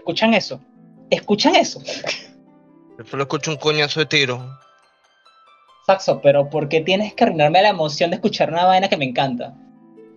[0.00, 0.58] ¿Escuchan eso?
[1.10, 1.82] ¿Escuchan eso?
[2.98, 4.58] Yo solo escucho un coñazo de tiro.
[5.86, 9.04] Saxo, pero ¿por qué tienes que arruinarme la emoción de escuchar una vaina que me
[9.04, 9.54] encanta?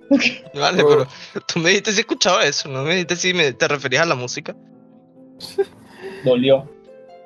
[0.54, 1.06] Vale, pero
[1.48, 4.16] tú me dijiste si escuchaba eso, no me dijiste si me, te referías a la
[4.16, 4.56] música.
[6.24, 6.71] Dolió.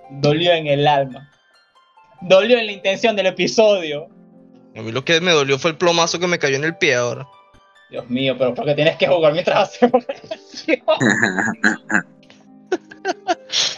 [0.10, 1.30] Dolió en el alma.
[2.22, 4.10] Dolió en la intención del episodio.
[4.76, 6.96] A mí lo que me dolió fue el plomazo que me cayó en el pie
[6.96, 7.28] ahora.
[7.92, 10.04] Dios mío, pero ¿por qué tienes que jugar mientras hacemos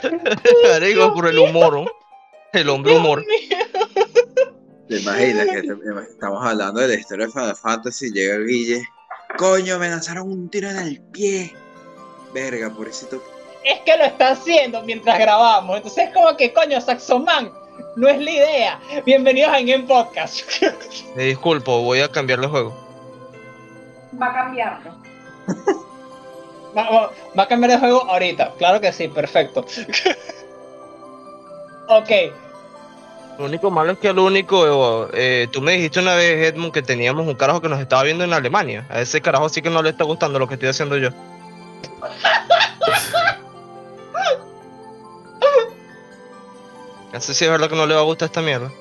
[0.72, 1.86] Marico, por el humor, ¿no?
[2.54, 3.24] El hombre humor.
[4.88, 8.12] ¿Te imaginas que te- estamos hablando de la historia de Final Fantasy?
[8.12, 8.84] Llega el Guille.
[9.38, 11.54] Coño, me lanzaron un tiro en el pie.
[12.34, 13.22] Verga, pobrecito.
[13.64, 15.78] Es que lo está haciendo mientras grabamos.
[15.78, 17.52] Entonces es como que, coño, Saxoman,
[17.96, 18.80] no es la idea.
[19.06, 20.42] Bienvenidos a Game Podcast.
[21.16, 22.76] Me disculpo, voy a cambiar el juego.
[24.20, 24.96] Va a cambiarlo.
[26.80, 28.54] Va, va- va a cambiar de juego ahorita.
[28.58, 29.62] Claro que sí, perfecto.
[31.88, 32.10] ok,
[33.38, 36.82] Lo único malo es que lo único, eh, tú me dijiste una vez, Edmund, que
[36.82, 38.86] teníamos un carajo que nos estaba viendo en Alemania.
[38.90, 41.10] A ese carajo sí que no le está gustando lo que estoy haciendo yo.
[47.14, 48.72] No sé si es verdad que no le va a gustar esta mierda.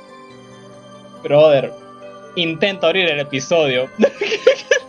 [1.23, 1.73] brother.
[2.37, 3.89] Intento abrir el episodio.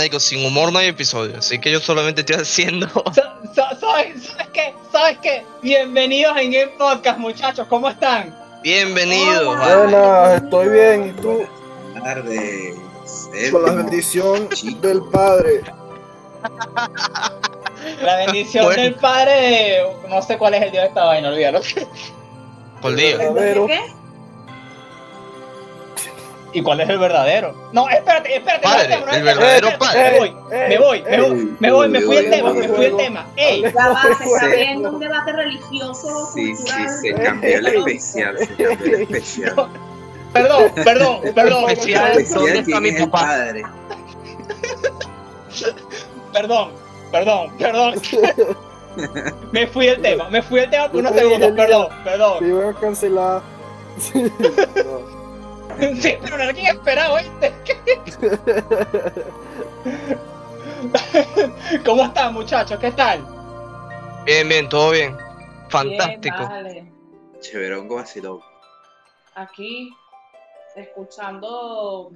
[0.00, 2.88] Marico, sin humor no hay episodio, así que yo solamente estoy haciendo.
[3.12, 4.74] Sa- sa- ¿Sabes, ¿Sabes qué?
[4.90, 5.44] ¿Sabes qué?
[5.60, 7.66] Bienvenidos a Game Podcast, muchachos.
[7.68, 8.34] ¿Cómo están?
[8.62, 9.44] Bienvenidos.
[9.58, 11.46] Buenas, estoy bien, ¿y tú?
[11.92, 12.76] Buenas tardes.
[13.52, 14.80] Con la bendición Chico.
[14.88, 15.60] del Padre.
[18.00, 18.82] La bendición Bueno.
[18.82, 19.82] del padre.
[20.08, 21.60] No sé cuál es el día de esta vaina, olvídalo.
[22.80, 23.18] Por día.
[23.18, 23.80] ¿Qué?
[26.52, 27.54] ¿Y cuál es el verdadero?
[27.72, 28.66] No, espérate, espérate.
[28.66, 30.34] no, Padre, no, el verdadero espérate, padre.
[30.68, 32.96] Me voy, me voy, me voy, me voy, me fui el tema, me fui el
[32.96, 33.26] tema.
[33.36, 33.62] ¡Ey!
[33.62, 36.66] Ya va, se está viendo un debate religioso, Sí, sí,
[37.02, 38.38] se cambió el especial.
[38.38, 39.68] Se cambió el especial.
[40.32, 42.18] Perdón, perdón, perdón, Especial.
[42.18, 43.26] El ¿Dónde especial, está ¿quién mi el papá?
[43.26, 43.62] padre?
[46.32, 46.70] perdón,
[47.12, 47.94] perdón, perdón.
[49.52, 52.48] Me fui del tema, me fui del tema por unos segundos, perdón, Te perdón.
[52.48, 53.42] iban a cancelar.
[56.00, 57.52] Sí, pero no era quien esperaba, ¿oíste?
[61.84, 62.78] ¿Cómo están, muchachos?
[62.78, 63.24] ¿Qué tal?
[64.24, 65.16] Bien, bien, todo bien.
[65.16, 66.36] Bien, Fantástico.
[66.44, 66.92] vale.
[67.40, 68.40] Cheverongo vacilón.
[69.34, 69.94] Aquí,
[70.76, 72.10] escuchando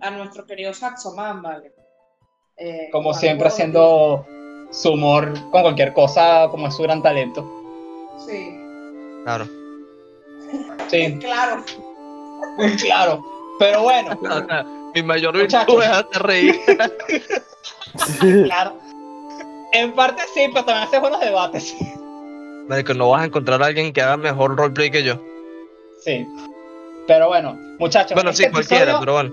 [0.00, 1.72] a nuestro querido Saxoman, vale.
[2.56, 4.26] Eh, Como siempre, haciendo
[4.70, 7.44] su humor con cualquier cosa, como es su gran talento.
[8.26, 8.60] Sí,
[9.24, 9.46] Claro.
[10.88, 11.64] Sí, claro.
[12.82, 13.24] claro.
[13.58, 14.36] Pero bueno, Claro.
[14.44, 16.60] O sea, mi mayor virtud es hacer reír.
[18.44, 18.78] claro.
[19.72, 21.74] En parte sí, pero también hace buenos debates.
[22.68, 25.14] Marico, no vas a encontrar a alguien que haga mejor roleplay que yo.
[26.04, 26.26] Sí.
[27.06, 28.14] Pero bueno, muchachos.
[28.14, 29.32] Bueno, este sí, cualquiera, episodio- pero bueno.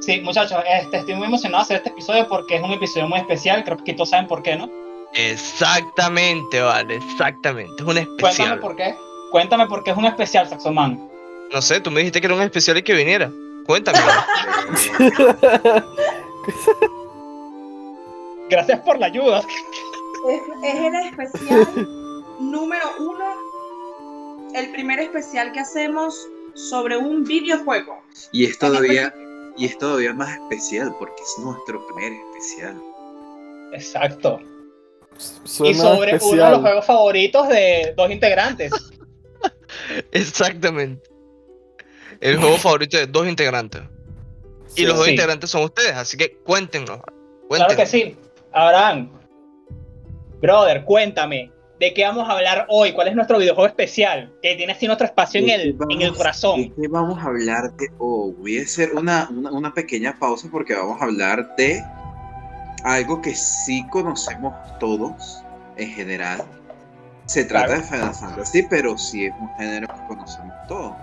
[0.00, 3.18] Sí, muchachos, este, estoy muy emocionado de hacer este episodio porque es un episodio muy
[3.18, 3.64] especial.
[3.64, 4.70] Creo que todos saben por qué, ¿no?
[5.14, 7.72] Exactamente, vale, exactamente.
[7.76, 8.58] Es un Cuéntame especial.
[8.60, 8.94] por qué.
[9.30, 11.08] Cuéntame por qué es un especial, Saxoman.
[11.52, 13.30] No sé, tú me dijiste que era un especial y que viniera.
[13.66, 13.98] Cuéntame.
[18.50, 19.42] Gracias por la ayuda.
[20.28, 21.88] Es, es el especial
[22.40, 23.24] número uno,
[24.54, 28.02] el primer especial que hacemos sobre un videojuego.
[28.32, 29.12] Y es todavía,
[29.56, 32.80] y es todavía más especial porque es nuestro primer especial.
[33.72, 34.40] Exacto.
[35.16, 38.72] Suena y sobre uno de los juegos favoritos de dos integrantes.
[40.12, 41.13] Exactamente.
[42.24, 43.82] El juego favorito de dos integrantes.
[44.76, 45.12] Y los dos Sí.
[45.12, 47.00] integrantes son ustedes, así que cuéntenos.
[47.48, 48.16] Claro que sí.
[48.52, 49.10] Abraham,
[50.40, 51.50] brother, cuéntame.
[51.78, 52.92] ¿De qué vamos a hablar hoy?
[52.92, 54.32] ¿Cuál es nuestro videojuego especial?
[54.42, 56.62] Que tiene así nuestro espacio en ¿De el, en el corazón.
[56.62, 58.32] ¿De qué vamos a hablar de hoy?
[58.38, 61.82] Voy a hacer una, una, una pequeña pausa porque vamos a hablar de
[62.84, 65.42] algo que sí conocemos todos
[65.76, 66.42] en general.
[67.26, 67.82] Se trata Claro.
[67.82, 70.94] de Final Fantasy, pero sí es un género que conocemos todos.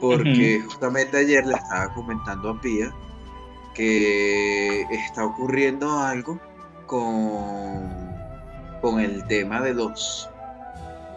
[0.00, 2.92] Porque justamente ayer le estaba comentando a Pia
[3.74, 6.38] que está ocurriendo algo
[6.86, 7.88] con,
[8.80, 10.28] con el tema de los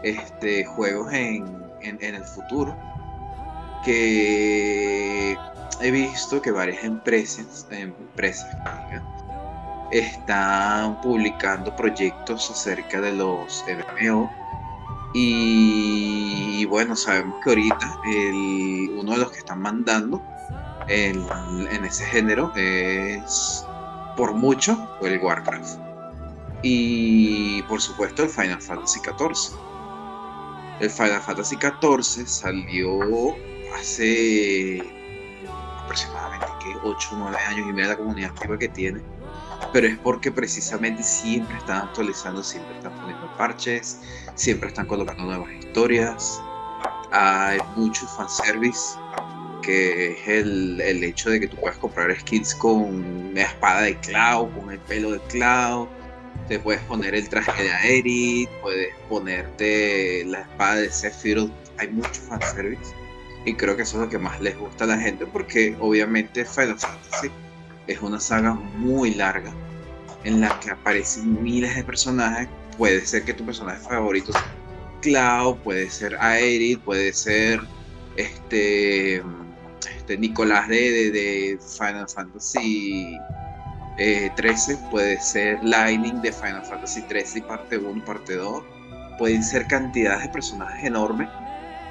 [0.03, 2.75] este, juegos en, en- el futuro.
[3.83, 5.35] Que
[5.81, 8.55] he visto que varias empresas, empresas
[9.91, 14.31] están publicando proyectos acerca de los MMO.
[15.13, 20.21] Y, bueno, sabemos que ahorita el, uno de los que están mandando
[20.87, 21.25] en,
[21.85, 23.65] ese género es
[24.15, 25.79] por mucho el Warcraft.
[26.63, 29.57] Y por supuesto el Final Fantasy XIV.
[30.79, 33.35] El Final Fantasy XIV salió
[33.75, 34.81] hace
[35.83, 36.75] aproximadamente ¿qué?
[36.83, 39.01] 8 o 9 años y mira la comunidad activa que tiene.
[39.73, 43.99] Pero es porque precisamente siempre están actualizando, siempre están poniendo parches,
[44.35, 46.41] siempre están colocando nuevas historias.
[47.11, 48.97] Hay mucho fanservice,
[49.61, 53.97] que es el, el hecho de que tú puedes comprar skins con la espada de
[53.99, 55.87] Cloud, con el pelo de Cloud.
[56.47, 61.51] Te puedes poner el traje de Aerith, puedes ponerte la espada de Sephiroth.
[61.77, 62.93] Hay mucho fanservice.
[63.45, 66.45] Y creo que eso es lo que más les gusta a la gente porque obviamente
[66.45, 67.31] Final Fantasy
[67.87, 69.51] es una saga muy larga
[70.23, 72.47] en la que aparecen miles de personajes.
[72.77, 74.45] Puede ser que tu personaje favorito sea
[75.01, 77.59] Cloud, puede ser Aerith, puede ser
[78.17, 79.23] este,
[79.97, 83.17] este Nicolás de, de, de Final Fantasy
[83.97, 88.63] eh, 13, puede ser Lightning de Final Fantasy 13 parte 1 parte 2.
[89.17, 91.29] Pueden ser cantidades de personajes enormes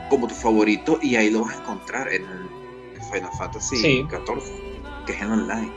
[0.08, 4.06] como tu favorito y ahí lo vas a encontrar en el Final Fantasy Sí.
[4.10, 4.52] 14,
[5.10, 5.72] que es en online.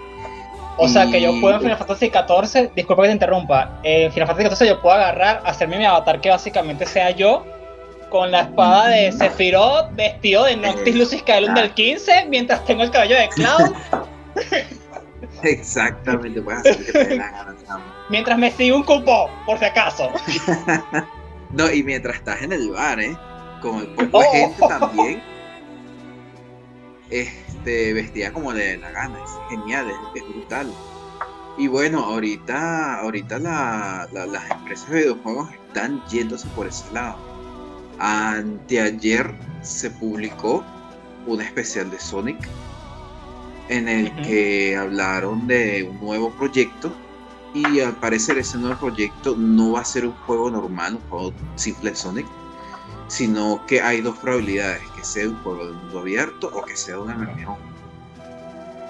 [0.77, 4.27] O sea que yo puedo en Final Fantasy XIV, disculpa que te interrumpa, en Final
[4.27, 7.45] Fantasy XIV yo puedo agarrar, hacerme mi avatar que básicamente sea yo,
[8.09, 12.89] con la espada de Sephiroth, vestido de Noctis Lucis Caelum del 15, mientras tengo el
[12.91, 13.73] cabello de Cloud,
[15.43, 17.55] Exactamente, puedes hacer que te dé la gana.
[18.09, 20.09] mientras me sigue un cupo, por si acaso.
[21.51, 23.15] No, y mientras estás en el bar, ¿eh?
[23.61, 24.19] Con el Oh.
[24.21, 25.23] de gente también,
[27.21, 30.71] este, vestida como le dé la gana, es genial, es, es brutal.
[31.57, 37.17] Y bueno, ahorita, ahorita la- la- las empresas de videojuegos están yéndose por ese lado.
[37.99, 40.63] Anteayer se publicó
[41.27, 42.37] un especial de Sonic
[43.69, 46.91] en el que hablaron de un nuevo proyecto
[47.53, 51.33] y al parecer ese nuevo proyecto no va a ser un juego normal, un juego
[51.55, 52.25] simple Sonic,
[53.07, 56.99] sino que hay dos probabilidades, que sea un juego de mundo abierto o que sea
[56.99, 57.57] un MMO.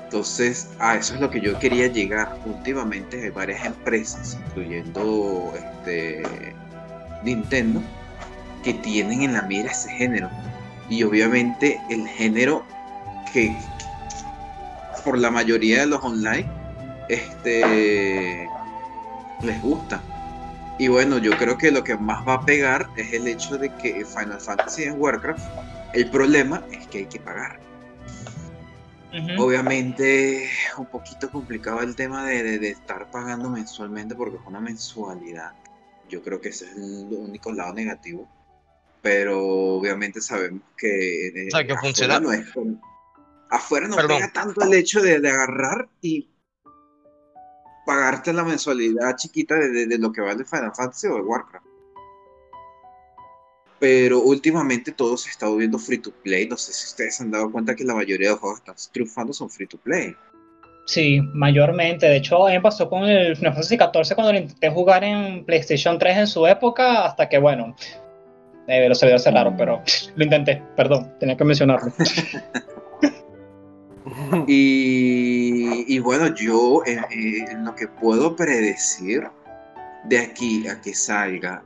[0.06, 2.40] Entonces, a eso es lo que yo quería llegar.
[2.46, 6.22] Últimamente hay varias empresas, incluyendo este,
[7.24, 7.82] Nintendo,
[8.64, 10.30] que tienen en la mira ese género.
[10.88, 12.64] Y obviamente el género
[13.34, 13.56] que
[15.04, 16.48] por la mayoría de los online
[17.10, 18.48] este,
[19.42, 20.02] les gusta.
[20.80, 23.70] Y bueno, yo creo que lo que más va a pegar es el hecho de
[23.76, 25.44] que Final Fantasy en Warcraft,
[25.94, 27.60] el problema es que hay que pagar.
[29.14, 29.44] Ujú.
[29.44, 34.42] Obviamente es un poquito complicado el tema de, de- de estar pagando mensualmente porque es
[34.48, 35.52] una mensualidad.
[36.10, 38.28] Yo creo que ese es el único lado negativo.
[39.04, 42.48] Pero obviamente sabemos que, eh, O sea, que afuera funciona- no es
[43.50, 46.28] afuera no pega tanto el hecho de, de agarrar y
[47.86, 51.66] pagarte la mensualidad chiquita de, de- de lo que vale Final Fantasy o de Warcraft.
[53.80, 56.48] Pero últimamente todo se está volviendo free to play.
[56.48, 58.72] No sé si ustedes se han dado cuenta que la mayoría de los juegos que
[58.72, 60.16] están triunfando son free to play.
[60.86, 62.06] Sí, mayormente.
[62.06, 65.04] De hecho, a mí me pasó con el Final Fantasy XIV cuando lo intenté jugar
[65.04, 67.76] en PlayStation 3 en su época, hasta que, bueno,
[68.68, 69.82] eh, los servidores cerraron, pero
[70.16, 71.92] lo intenté, perdón, tenía que mencionarlo.
[74.48, 79.28] Y, y bueno, yo eh, eh, lo que puedo predecir
[80.06, 81.64] de aquí a que salga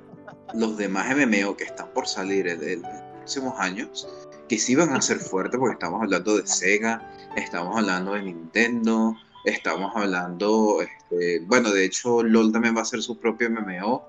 [0.54, 4.08] los demás MMO que están por salir en, en los próximos años,
[4.48, 7.02] que sí van a ser fuertes porque estamos hablando de Sega,
[7.36, 13.02] estamos hablando de Nintendo, estamos hablando, este, bueno, de hecho LOL también va a hacer
[13.02, 14.06] su propio MMO,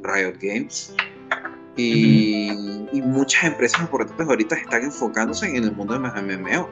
[0.00, 0.94] Riot Games.
[1.76, 2.50] Y,
[2.92, 6.68] y muchas empresas importantes ahorita están enfocándose en el mundo de los MMO.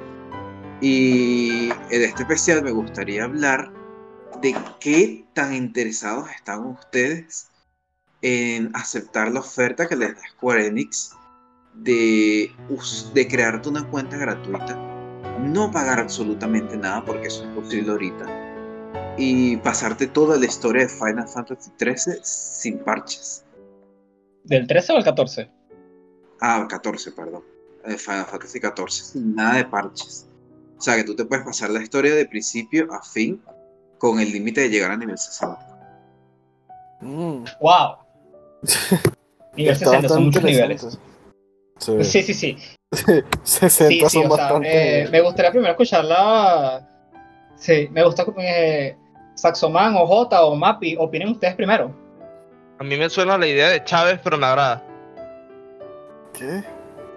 [0.82, 3.72] Y en este especial me gustaría hablar
[4.42, 7.48] de qué tan interesados están ustedes
[8.20, 11.12] en aceptar la oferta que les da Square Enix
[11.74, 12.50] de,
[13.14, 14.76] de crearte una cuenta gratuita,
[15.40, 20.88] no pagar absolutamente nada porque eso es posible ahorita, y pasarte toda la historia de
[20.88, 23.44] Final Fantasy XIII sin parches.
[24.42, 25.48] ¿Del 13 o el 14?
[26.40, 27.44] Ah, 14, perdón.
[27.84, 30.26] Eh, Final Fantasy 14, sin nada de parches.
[30.82, 33.40] O sea que tú te puedes pasar la historia de principio a fin
[33.98, 35.56] con el límite de llegar a nivel 60.
[37.02, 37.98] Mm, ¡Wow!
[39.54, 40.82] Nivel está 60 son muchos niveles.
[40.82, 42.04] interesante.
[42.04, 42.58] Sí, sí, sí.
[43.44, 45.02] 60 Sí, sí, son o sea, bastante.
[45.02, 46.84] eh, me gustaría primero escuchar la.
[47.54, 48.96] Sí, me gusta que eh,
[49.36, 51.94] Saxoman o J o Mappy opinen ustedes primero.
[52.80, 54.84] A mí me suena la idea de Chávez, pero me agrada.
[56.32, 56.64] ¿Qué?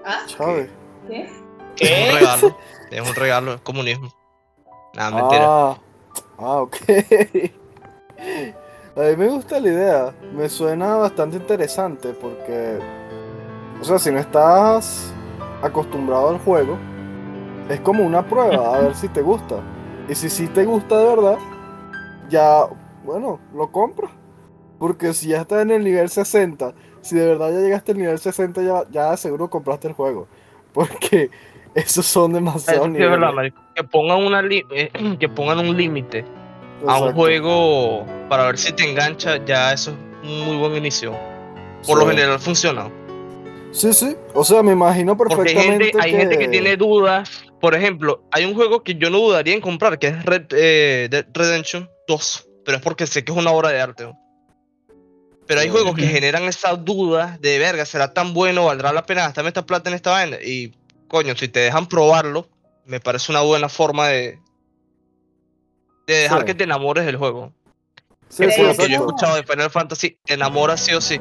[0.06, 0.22] ¿Ah?
[0.28, 0.70] Chávez.
[1.08, 1.28] ¿Qué?
[1.32, 2.54] Un ¿Qué?
[2.92, 4.10] Es un regalo, es comunismo.
[4.94, 5.46] Nada, mentira.
[5.46, 5.78] Ah,
[6.38, 6.78] ah, ok.
[8.98, 12.80] A mí me gusta la idea, me suena bastante interesante porque,
[13.82, 15.12] o sea, si no estás
[15.62, 16.78] acostumbrado al juego,
[17.68, 19.58] es como una prueba a ver si te gusta.
[20.08, 21.38] Y si sí te gusta de verdad,
[22.30, 22.68] ya,
[23.04, 24.12] bueno, lo compras.
[24.80, 28.20] Porque si ya estás en el nivel 60, si de verdad ya llegaste al nivel
[28.20, 30.28] 60, ya, ya seguro compraste el juego.
[30.74, 31.32] Porque
[31.82, 33.32] esos son Es demasiados que es verdad,
[33.76, 34.90] que pongan una eh,
[35.20, 36.26] que pongan un límite
[36.88, 41.16] a un juego para ver si te engancha, ya eso es un muy buen inicio.
[41.86, 42.90] Por lo general funciona.
[43.72, 44.16] Sí, sí.
[44.34, 47.30] O sea, me imagino Porque hay perfectamente gente, hay gente que tiene dudas.
[47.60, 51.08] Por ejemplo, hay un juego que yo no dudaría en comprar, que es Red, eh,
[51.10, 52.50] Dead Redemption 2.
[52.66, 54.04] Pero es porque sé que es una obra de arte.
[54.06, 54.20] ¿no?
[55.48, 58.66] Pero hay juegos que generan esa duda de verga, ¿será tan bueno?
[58.66, 60.38] ¿Valdrá la pena gastarme esta plata en esta vaina?
[60.38, 60.74] Y
[61.08, 62.48] coño, si te dejan probarlo,
[62.86, 64.40] me parece una buena forma de,
[66.08, 66.46] de dejar Sí.
[66.46, 67.52] que te enamores del juego.
[68.30, 71.02] Sí, sí, por lo que yo he escuchado de Final Fantasy, te enamora sí o
[71.02, 71.20] sí.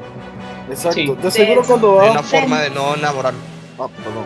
[0.69, 0.91] Exacto.
[0.99, 1.15] Sí.
[1.21, 2.11] De seguro De cuando Hay vas.
[2.11, 3.39] una forma de no enamorarlo.
[3.79, 4.25] Ah, perdón.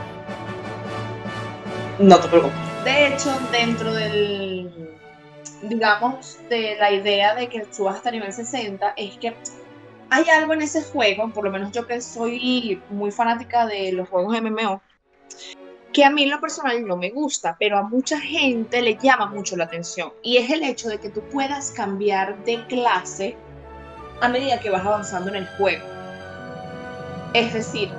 [2.00, 2.56] No te preocupes.
[2.86, 4.90] De hecho, dentro del,
[5.64, 9.36] digamos, de la idea de que subas hasta nivel 60, es que
[10.10, 14.08] hay algo en ese juego, por lo menos yo que soy muy fanática de los
[14.08, 14.82] juegos MMO,
[15.94, 19.56] que a mí lo personal no me gusta, pero a mucha gente le llama mucho
[19.56, 20.14] la atención.
[20.22, 23.36] Y es el hecho de que tú puedas cambiar de clase
[24.22, 25.84] a medida que vas avanzando en el juego.
[27.34, 27.90] Es decir,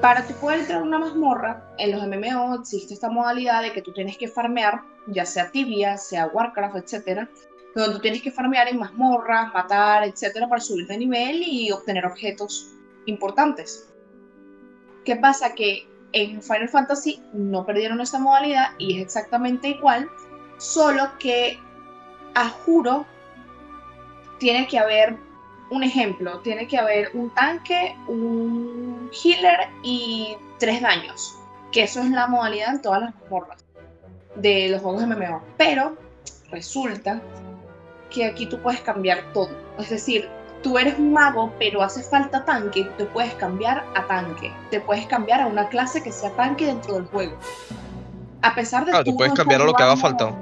[0.00, 3.82] para tú poder entrar a una mazmorra, en los MMO existe esta modalidad de que
[3.82, 7.28] tú tienes que farmear, ya sea Tibia, sea Warcraft, etcétera,
[7.74, 12.06] donde tú tienes que farmear en mazmorras, matar, etcétera, para subir de nivel y obtener
[12.06, 12.70] objetos
[13.06, 13.90] importantes.
[15.04, 15.54] ¿Qué pasa?
[15.54, 20.08] Que en Final Fantasy no perdieron esa modalidad y es exactamente igual,
[20.58, 21.58] solo que
[22.34, 23.06] a juro
[24.38, 25.16] tiene que haber
[25.70, 31.36] un ejemplo, tiene que haber un tanque, un healer y tres daños.
[31.70, 33.64] Que eso es la modalidad en todas las mazmorras
[34.34, 35.42] de los juegos MMO.
[35.56, 35.96] Pero
[36.50, 37.22] resulta
[38.10, 39.50] que aquí tú puedes cambiar todo.
[39.78, 40.28] Es decir,
[40.62, 44.52] tú eres un mago, pero hace falta tanque, te puedes cambiar a tanque.
[44.70, 47.36] Te puedes cambiar a una clase que sea tanque dentro del juego.
[48.42, 50.34] A pesar de Claro, tú tú puedes no cambiar a lo que haga falta.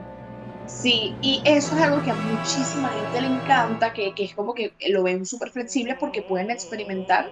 [0.66, 4.54] Sí, y eso es algo que a muchísima gente le encanta, que, que es como
[4.54, 7.30] que lo ven súper flexible porque pueden experimentar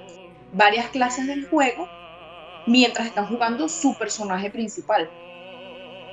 [0.52, 1.87] varias clases del juego
[2.66, 5.11] mientras están jugando su personaje principal.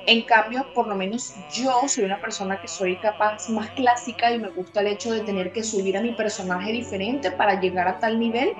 [0.06, 4.38] En cambio, por lo menos yo soy una persona que soy capaz más clásica y
[4.38, 7.98] me gusta el hecho de tener que subir a mi personaje diferente para llegar a
[7.98, 8.52] tal nivel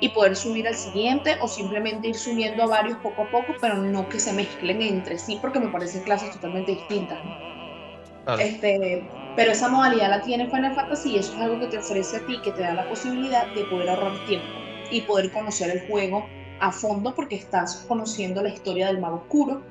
[0.00, 3.76] y poder subir al siguiente o simplemente ir subiendo a varios poco a poco, pero
[3.76, 7.24] no que se mezclen entre sí porque me parecen clases totalmente distintas.
[7.24, 7.34] ¿no?
[8.24, 8.42] Claro.
[8.42, 9.02] Este,
[9.34, 12.26] pero esa modalidad la tiene Final Fantasy y eso es algo que te ofrece a
[12.26, 14.46] ti, que te da la posibilidad de poder ahorrar tiempo
[14.90, 16.26] y poder conocer el juego
[16.60, 19.62] a fondo porque estás conociendo la historia del mago oscuro,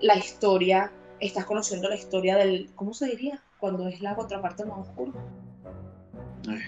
[0.00, 0.90] la historia,
[1.20, 3.42] estás conociendo la historia del, ¿cómo se diría?
[3.58, 5.12] Cuando es la contraparte mago oscuro.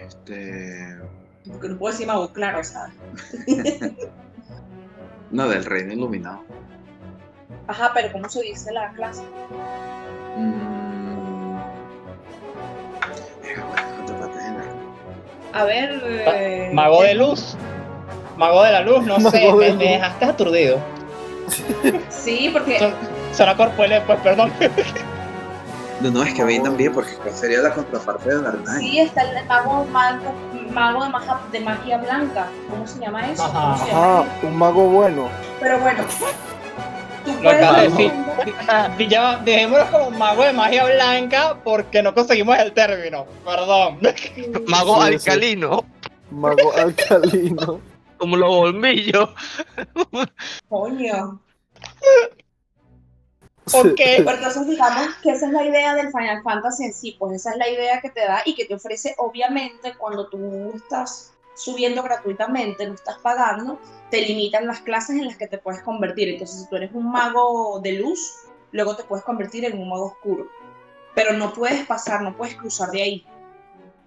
[0.04, 0.98] Este.
[1.50, 2.94] Porque no puedo decir mago claro, ¿sabes?
[5.30, 6.42] No, del reino iluminado.
[7.66, 9.22] Ajá, pero ¿cómo se dice la clase?
[10.36, 11.56] Mm.
[13.42, 13.56] Eh.
[15.54, 16.02] A ver...
[16.04, 17.56] eh, Mago de luz.
[18.36, 19.78] Mago de la luz, no sé, Mago me, luz.
[19.78, 20.78] me dejaste aturdido.
[22.10, 22.92] Sí, porque
[23.32, 24.52] Son- Suena corpuele, pues perdón.
[26.00, 28.78] No, no, es que ven también, porque ¿cuál sería la contraparte de Darknine?
[28.80, 30.32] sí está el mago, mago,
[30.72, 32.48] mago de, magia, de magia blanca.
[32.68, 33.44] ¿Cómo se llama eso?
[33.44, 33.60] Ajá.
[33.60, 34.18] ¿Cómo se llama?
[34.20, 35.28] Ajá, un mago bueno.
[35.60, 36.02] Pero bueno,
[37.24, 38.12] tú Lo acabas de decir.
[39.92, 43.24] Como mago de magia blanca porque no conseguimos el término.
[43.44, 44.00] Perdón.
[44.66, 45.30] Mago Sí, sí.
[45.30, 45.84] alcalino,
[46.32, 47.80] Mago alcalino.
[48.18, 49.28] como los bombillos.
[50.68, 51.40] Coño.
[53.74, 53.96] Ok.
[53.96, 57.52] Pero entonces digamos que esa es la idea del Final Fantasy en sí, pues esa
[57.52, 62.02] es la idea que te da y que te ofrece obviamente cuando tú estás subiendo
[62.02, 63.78] gratuitamente, no estás pagando,
[64.10, 66.28] te limitan las clases en las que te puedes convertir.
[66.28, 68.34] Entonces si tú eres un mago de luz,
[68.72, 70.48] luego te puedes convertir en un mago oscuro.
[71.14, 73.26] Pero no puedes pasar, no puedes cruzar de ahí.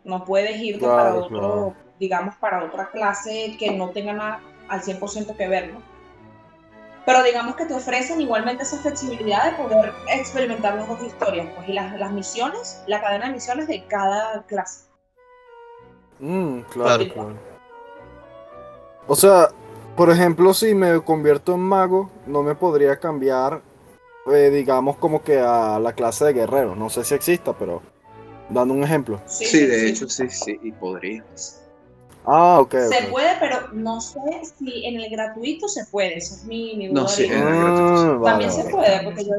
[0.03, 1.75] No puedes irte Claro, para otro, claro.
[2.00, 5.94] digamos, para otra clase que no tenga nada al 100% que ver, ¿no?
[7.05, 11.69] Pero digamos que te ofrecen igualmente esa flexibilidad de poder experimentar las dos historias, pues,
[11.69, 14.85] y las, las misiones, la cadena de misiones de cada clase.
[16.19, 17.13] Mm, claro, Claro.
[17.13, 17.35] claro.
[19.07, 19.50] O sea,
[19.95, 23.62] por ejemplo, si me convierto en mago, no me podría cambiar,
[24.33, 26.75] eh, digamos, como que a la clase de guerrero.
[26.75, 27.83] No sé si exista, pero
[28.50, 29.19] Dando un ejemplo.
[29.25, 31.64] Sí, de hecho, sí, sí, y podrías.
[32.27, 32.74] Ah, ok.
[32.89, 34.20] Se puede, pero no sé
[34.58, 36.17] si en el gratuito se puede.
[36.17, 38.01] Eso es mi, mi No, duda sí, en el gratuito.
[38.01, 39.32] Ah, vale, También se puede, porque yo,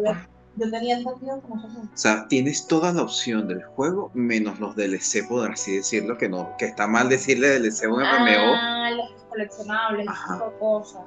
[0.57, 1.87] yo tenía entendido que no se puede.
[1.87, 6.29] O sea, tienes toda la opción del juego, menos los DLC, por así decirlo, que
[6.29, 8.55] no, que está mal decirle DLC a un MMO.
[8.55, 10.07] Ah, los coleccionables,
[10.59, 11.03] cosas.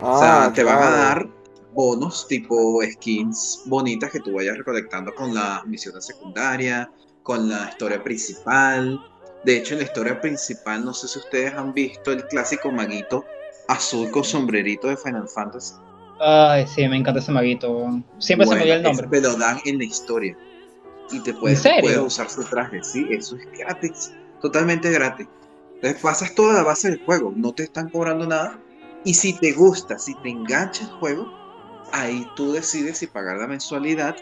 [0.00, 1.28] O sea, Ah, te van a dar
[1.74, 6.88] bonos tipo skins bonitas que tú vayas recolectando con las misiones secundarias,
[7.22, 8.98] con la historia principal.
[9.44, 13.24] De hecho, en la historia principal, no sé si ustedes han visto el clásico maguito
[13.68, 15.74] azul con sombrerito de Final Fantasy.
[16.20, 18.02] Ay, sí, me encanta ese maguito.
[18.18, 19.06] Siempre se me olvida el nombre.
[19.06, 20.36] te lo dan en la historia.
[21.10, 21.64] Y te puedes
[21.98, 22.82] usar su traje.
[22.82, 24.12] Sí, eso es gratis.
[24.42, 25.26] Totalmente gratis.
[25.76, 27.32] Entonces pasas toda la base del juego.
[27.36, 28.58] No te están cobrando nada.
[29.04, 31.32] Y si te gusta, si te engancha el juego,
[31.92, 34.16] ahí tú decides si pagar la mensualidad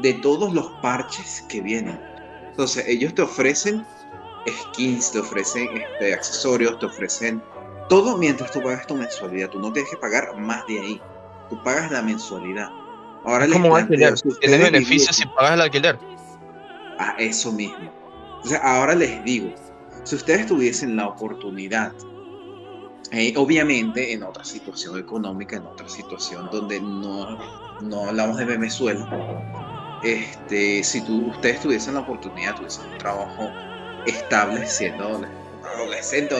[0.00, 2.00] de todos los parches que vienen.
[2.48, 3.84] Entonces ellos te ofrecen
[4.52, 7.42] skins, te ofrecen este, accesorios, te ofrecen
[7.88, 9.50] todo mientras tú pagas tu mensualidad.
[9.50, 11.02] Tú no tienes que pagar más de ahí.
[11.48, 12.70] Tú pagas la mensualidad.
[13.24, 14.14] Ahora planteo, alquiler.
[14.40, 15.98] Tienes beneficios si pagas el alquiler.
[16.98, 17.92] a eso mismo.
[18.36, 19.52] Entonces, ahora les digo,
[20.04, 21.92] si ustedes tuviesen la oportunidad,
[23.12, 27.38] eh, obviamente en otra situación económica, en otra situación donde no,
[27.80, 33.50] no hablamos de Venezuela, este, si tú, ustedes tuviesen la oportunidad, tuviesen un trabajo
[34.06, 35.20] estable siendo
[35.74, 36.34] adolescente,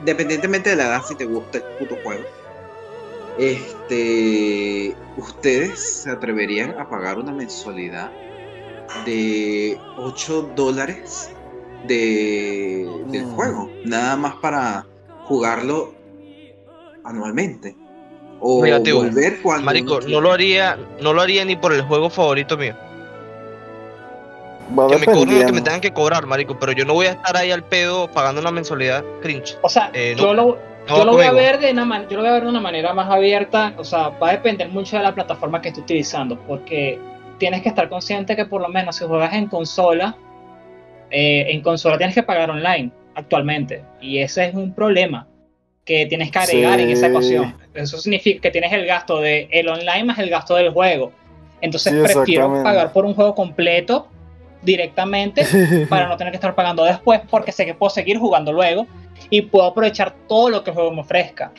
[0.00, 2.24] independientemente de la edad, si te gusta el puto juego,
[3.38, 8.10] este, ustedes se atreverían a pagar una mensualidad
[9.04, 11.30] de 8 dólares
[11.86, 13.34] de, del Mm.
[13.34, 14.86] juego, nada más para
[15.24, 15.94] jugarlo
[17.04, 17.76] anualmente.
[18.40, 22.56] O volver cuando Marico, no lo haría, no lo haría ni por el juego favorito
[22.56, 22.74] mío.
[24.76, 27.06] Va Que me cobren lo que me tengan que cobrar, marico, pero yo no voy
[27.06, 29.56] a estar ahí al pedo pagando una mensualidad cringe.
[29.62, 32.06] O sea, Eh, no, yo lo, no yo lo voy a ver de una man-
[32.08, 34.68] yo lo voy a ver de una manera más abierta, o sea, va a depender
[34.68, 36.98] mucho de la plataforma que estés utilizando, porque
[37.38, 40.16] tienes que estar consciente que por lo menos si juegas en consola,
[41.10, 45.26] eh, en consola tienes que pagar online actualmente, y ese es un problema
[45.84, 47.54] que tienes que agregar en esa ecuación.
[47.74, 51.12] Eso significa que tienes el gasto de el online más el gasto del juego.
[51.62, 54.06] Entonces Sí, prefiero pagar por un juego completo
[54.62, 55.46] directamente
[55.88, 58.86] para no tener que estar pagando después porque sé que puedo seguir jugando luego
[59.30, 61.52] y puedo aprovechar todo lo que el juego me ofrezca.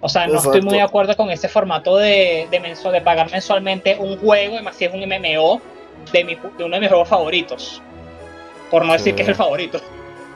[0.00, 3.30] O sea, no estoy muy de acuerdo con ese formato de, de, mensual, de pagar
[3.30, 5.60] mensualmente un juego, y más si es un MMO
[6.12, 7.82] de, mi, de uno de mis juegos favoritos.
[8.70, 9.80] Por no decir que es el favorito.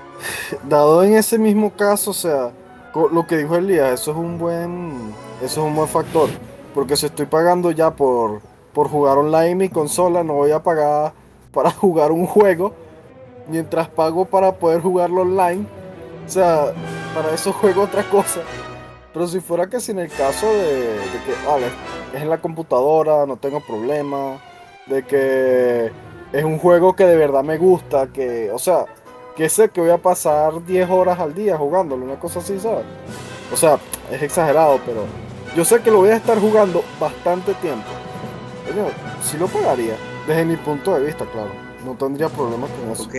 [0.65, 2.51] Dado en ese mismo caso, o sea,
[2.95, 6.29] lo que dijo Elías, eso es un buen, eso es un buen factor.
[6.75, 8.41] Porque si estoy pagando ya por,
[8.73, 11.13] por jugar online mi consola, no voy a pagar
[11.53, 12.73] para jugar un juego,
[13.49, 15.67] mientras pago para poder jugarlo online.
[16.27, 16.73] O sea,
[17.15, 18.41] para eso juego otra cosa.
[19.13, 21.67] Pero si fuera que si en el caso de, que, vale,
[22.15, 24.41] es en la computadora, no tengo problema,
[24.87, 25.93] de que
[26.33, 28.87] es un juego que de verdad me gusta, que, o sea,
[29.37, 32.85] que sé que voy a pasar 10 horas al día jugándolo, una cosa así, ¿sabes?
[33.53, 33.79] O sea,
[34.11, 35.05] es exagerado, pero
[35.55, 37.89] yo sé que lo voy a estar jugando bastante tiempo.
[38.67, 38.87] Coño,
[39.23, 41.53] sí lo pagaría, desde mi punto de vista, claro.
[41.85, 43.03] No tendría problemas con eso.
[43.05, 43.17] Ok.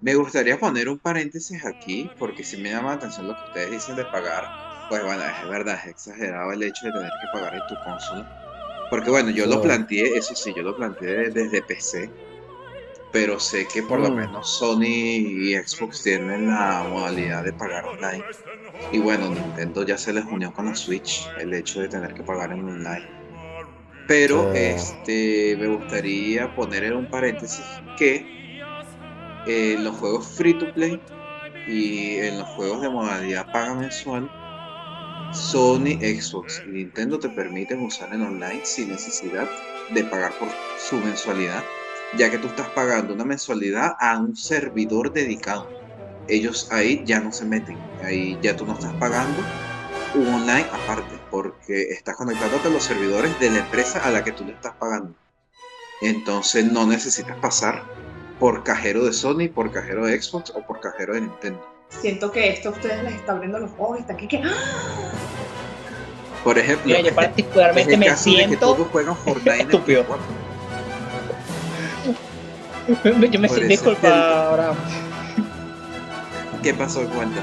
[0.00, 3.70] Me gustaría poner un paréntesis aquí, porque si me llama la atención lo que ustedes
[3.70, 4.44] dicen de pagar.
[4.88, 8.86] Pues bueno, es verdad, es exagerado el hecho de tener que pagar en tu consola.
[8.90, 12.08] Porque bueno, yo lo planteé, eso sí, yo lo planteé desde PC.
[13.12, 14.14] Pero sé que por lo Mm.
[14.14, 18.22] menos Sony y Xbox tienen la modalidad de pagar online.
[18.92, 22.22] Y bueno, Nintendo ya se les unió con la Switch, el hecho de tener que
[22.22, 23.08] pagar en online.
[24.06, 24.58] Pero Sí.
[24.58, 27.64] este me gustaría poner en un paréntesis
[27.98, 28.24] que
[29.46, 31.00] en los juegos free to play
[31.66, 34.30] y en los juegos de modalidad paga mensual,
[35.32, 39.48] Sony, Xbox y Nintendo te permiten usar en online sin necesidad
[39.90, 41.64] de pagar por su mensualidad,
[42.16, 45.68] ya que tú estás pagando una mensualidad a un servidor dedicado.
[46.28, 49.40] Ellos ahí ya no se meten, ahí ya tú no estás pagando
[50.14, 54.32] un online aparte, porque estás conectándote a los servidores de la empresa a la que
[54.32, 55.12] tú le estás pagando.
[56.00, 57.82] Entonces no necesitas pasar
[58.40, 61.60] por cajero de Sony, por cajero de Xbox o por cajero de Nintendo.
[61.90, 64.38] Siento que esto a ustedes les está abriendo los ojos y está aquí que.
[64.38, 65.12] ¡ah!
[66.42, 68.58] Por ejemplo, Mira, yo es particularmente el me caso de que siento.
[68.74, 70.04] todos juegan Fortnite en el estúpido.
[70.06, 70.18] Play
[73.12, 73.30] 4.
[73.30, 73.68] Yo me siento.
[73.68, 74.48] Disculpa.
[74.48, 74.76] Abraham.
[76.62, 77.06] ¿Qué pasó?
[77.10, 77.42] Cuenta.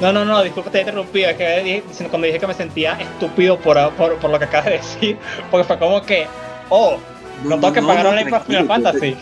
[0.00, 1.30] No, no, no, disculpa, te he interrumpido.
[1.30, 4.66] Es que dije- cuando dije que me sentía estúpido por, por, por lo que acabas
[4.66, 5.18] de decir,
[5.50, 6.26] porque fue como que,
[6.70, 6.98] oh,
[7.44, 9.16] no, tengo que pagar online para Final Fantasy.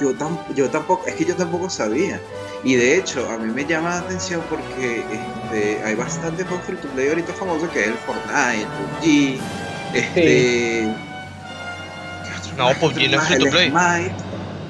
[0.00, 2.20] Yo, tam- yo tampoco, es que yo tampoco sabía.
[2.64, 6.76] Y de hecho, a mí me llama la atención porque este, hay bastante juegos free
[6.76, 9.40] to play ahorita famosos que es el Fortnite, el PUBG,
[9.94, 10.88] este.
[12.24, 13.70] ¿qué otro No, PUBG no es free to El play.
[13.70, 14.14] Smite,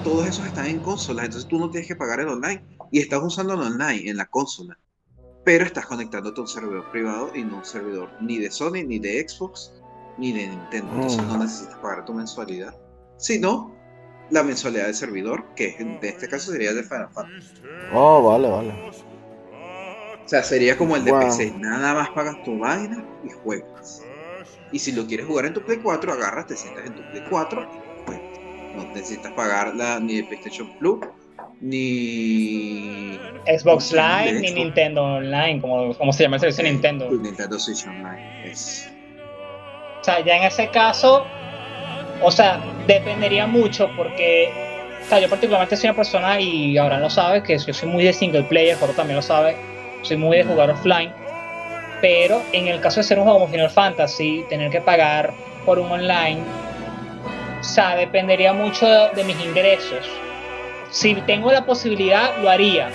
[0.05, 3.20] todos esos están en consolas, entonces tú no tienes que pagar el online y estás
[3.22, 4.76] usando el online en la consola.
[5.46, 8.98] Pero estás conectándote a un servidor privado y no un servidor ni de Sony, ni
[8.98, 9.72] de Xbox,
[10.18, 10.92] ni de Nintendo.
[10.96, 11.28] Entonces Mm.
[11.28, 12.74] no necesitas pagar tu mensualidad,
[13.16, 13.72] sino
[14.30, 17.54] la mensualidad del servidor, que en este caso sería el de Final Fantasy.
[17.92, 18.72] Oh, vale, vale.
[18.72, 21.20] O sea, sería como el de Wow.
[21.20, 24.02] PC, nada más pagas tu vaina y juegas.
[24.72, 27.22] Y si lo quieres jugar en tu Play 4, agarras, te sientas en tu Play
[27.30, 28.38] 4 y juegas.
[28.74, 30.98] No necesitas pagar la, ni el PlayStation Plus,
[31.61, 37.09] ni Xbox Live ni Nintendo Online, como, como se llama el servicio Nintendo.
[37.11, 38.51] ni Nintendo Switch Online.
[38.51, 38.90] Es-
[40.01, 41.25] O sea, ya en ese caso,
[42.23, 44.51] o sea, dependería mucho porque,
[45.05, 48.05] o sea, yo particularmente soy una persona, y ahora lo sabe, que yo soy muy
[48.05, 49.57] de single player, Jorge también lo sabe,
[50.03, 51.12] soy muy de jugar offline,
[52.01, 55.33] pero en el caso de ser un juego como Final Fantasy, tener que pagar
[55.64, 56.40] por un online,
[57.59, 60.09] o sea, dependería mucho de, de mis ingresos.
[60.96, 62.88] Si tengo la posibilidad, lo haría,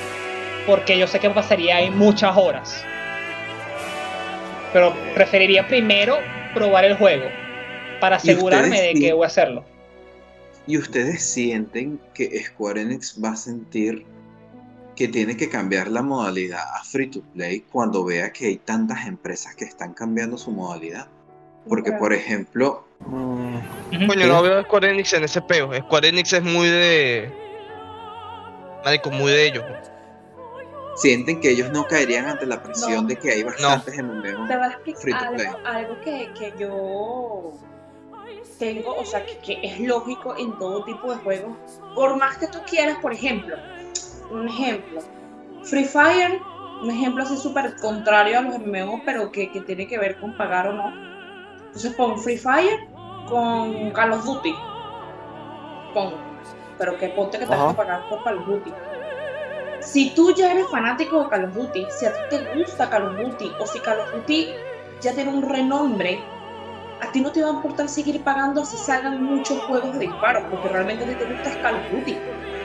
[0.65, 2.83] porque yo sé que pasaría ahí muchas horas.
[4.73, 6.17] Pero preferiría primero
[6.55, 7.25] probar el juego
[7.99, 9.63] para ¿Y asegurarme de que voy a hacerlo.
[10.65, 14.03] ¿Y ustedes sienten que Square Enix va a sentir
[14.95, 19.05] que tiene que cambiar la modalidad a free to play cuando vea que hay tantas
[19.05, 21.07] empresas que están cambiando su modalidad?
[21.69, 24.07] Porque, por ejemplo, Mm.
[24.07, 25.71] Coño, no veo a Square Enix en ese peo.
[25.73, 27.50] Square Enix es muy de.
[28.83, 29.63] Marico, muy de ellos.
[30.95, 33.07] sienten que ellos no caerían ante la presión No.
[33.07, 34.21] de que hay bastantes MMO.
[34.47, 37.53] Te voy a explicar algo, algo que, que yo
[38.59, 41.57] tengo, o sea, que, que es lógico en todo tipo de juegos.
[41.95, 43.55] Por más que tú quieras, por ejemplo,
[44.31, 45.01] un ejemplo,
[45.63, 46.39] Free Fire,
[46.83, 50.35] un ejemplo así súper contrario a los MMO, pero que, que tiene que ver con
[50.37, 50.91] pagar o no.
[51.67, 52.79] Entonces pon Free Fire
[53.29, 54.53] con Call of Duty.
[55.93, 56.13] Pon,
[56.77, 57.69] pero que ponte que te vas Ajá.
[57.69, 58.73] a pagar por Call of Duty.
[59.81, 63.07] Si tú ya eres fanático de Call of Duty, si a ti te gusta Call
[63.07, 64.49] of Duty, o si Call of Duty
[65.01, 66.19] ya tiene un renombre,
[67.01, 70.43] a ti no te va a importar seguir pagando si salgan muchos juegos de disparos,
[70.51, 72.17] porque realmente a ti te gusta Call of Duty.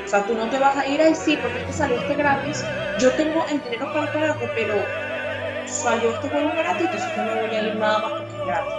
[0.04, 2.64] O sea, tú no te vas a ir ahí sí, porque este salió este gratis.
[3.00, 4.74] Yo tengo el dinero para pagarlo, pero
[5.66, 8.74] salió este juego gratis, entonces yo no voy a ir nada más porque es gratis.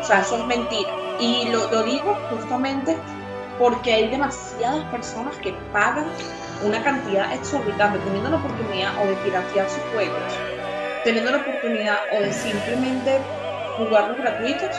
[0.00, 0.90] O sea, eso es mentira.
[1.20, 2.96] Y lo, lo digo justamente
[3.58, 6.06] porque hay demasiadas personas que pagan
[6.64, 10.20] una cantidad exorbitante, teniendo la oportunidad o de piratear sus juegos,
[11.04, 13.18] teniendo la oportunidad o de simplemente
[13.76, 14.70] jugarlos gratuitos.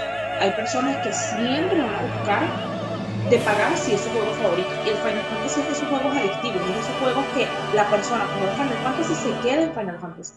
[0.41, 2.69] Hay personas que siempre van a buscar
[3.29, 4.69] de pagar si es su juego favorito.
[4.85, 7.85] Y el Final Fantasy es de esos juegos adictivos, es de esos juegos que la
[7.89, 10.33] persona como el Final Fantasy se queda en Final Fantasy.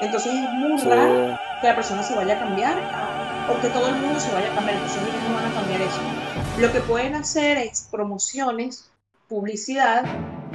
[0.00, 0.88] Entonces es muy sí.
[0.88, 2.76] raro que la persona se vaya a cambiar,
[3.48, 6.00] porque todo el mundo se vaya a cambiar, entonces ellos no van a cambiar eso.
[6.58, 8.90] Lo que pueden hacer es promociones,
[9.28, 10.04] publicidad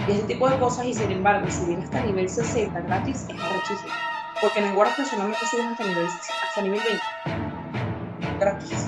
[0.07, 3.93] y ese tipo de cosas, y sin embargo, subir hasta nivel 60 gratis es muchísimo.
[4.41, 8.85] Porque en el Guarda personalmente suben hasta nivel, hasta nivel 20 gratis.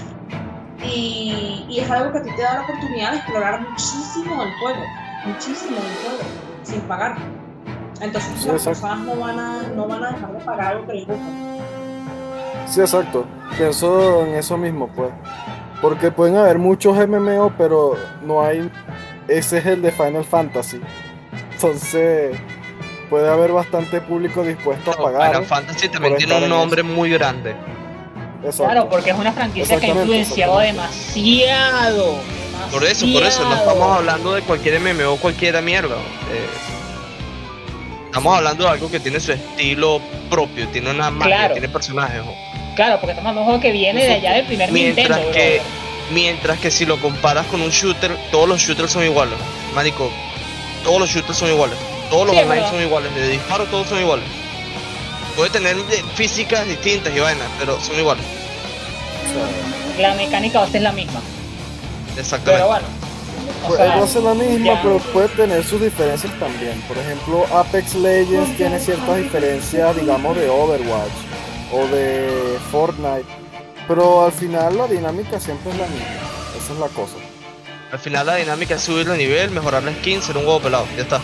[0.84, 4.54] Y, y es algo que a ti te da la oportunidad de explorar muchísimo el
[4.56, 4.82] juego,
[5.26, 6.24] muchísimo el juego,
[6.64, 7.18] sin pagar.
[8.02, 10.94] Entonces Sí, las personas no van, a, no van a dejar de pagar algo que
[10.94, 11.24] les gusta.
[12.68, 13.26] Sí, exacto.
[13.56, 15.12] Pienso en eso mismo, pues.
[15.84, 18.72] Porque pueden haber muchos MMO, pero no hay.
[19.28, 20.80] Ese es el de Final Fantasy.
[21.52, 22.38] Entonces,
[23.10, 25.28] puede haber bastante público dispuesto a pagar.
[25.28, 27.54] Final Fantasy también tiene un nombre muy grande.
[28.46, 28.64] Exacto.
[28.64, 32.16] Claro, porque es una franquicia que ha influenciado demasiado.
[32.72, 35.96] Por eso, por eso, no estamos hablando de cualquier MMO, cualquiera mierda.
[35.96, 36.48] Eh,
[38.06, 41.54] estamos hablando de algo que tiene su estilo propio, tiene una magia, Claro.
[41.56, 42.22] tiene personajes.
[42.76, 45.32] Claro, porque estamos hablando de un juego que viene de allá del primer Mientras Nintendo,
[45.32, 45.62] que,
[46.12, 49.38] mientras que si lo comparas con un shooter, todos los shooters son iguales.
[49.76, 50.10] Marico,
[50.84, 51.78] todos los shooters son iguales.
[52.10, 53.16] Todos los Sí, online son iguales.
[53.16, 54.26] De disparo todos son iguales.
[55.36, 55.76] Puede tener
[56.16, 58.24] físicas distintas y vainas, pero son iguales.
[60.00, 61.22] La mecánica base es la misma.
[62.18, 62.54] Exactamente.
[62.64, 62.88] Pero bueno.
[63.64, 64.82] o Pues, sea, no es la misma, ya.
[64.82, 66.80] pero puede tener sus diferencias también.
[66.88, 71.12] Por ejemplo, Apex Legends tiene ciertas diferencias, digamos, de Overwatch
[71.74, 73.26] o de Fortnite.
[73.88, 76.06] Pero al final la dinámica siempre es la misma.
[76.58, 77.16] Esa es la cosa.
[77.92, 80.86] Al final la dinámica es subir de nivel, mejorar la skin, ser un huevo pelado.
[80.96, 81.18] Ya está.
[81.20, 81.24] Sí,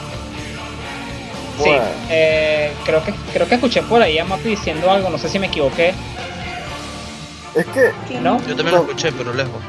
[1.66, 1.84] Bueno.
[2.10, 5.40] eh, creo que creo que escuché por ahí a Mapi diciendo algo, no sé si
[5.40, 5.94] me equivoqué,
[7.56, 8.38] Es que ¿no?
[8.48, 9.62] Yo también lo escuché, pero lejos.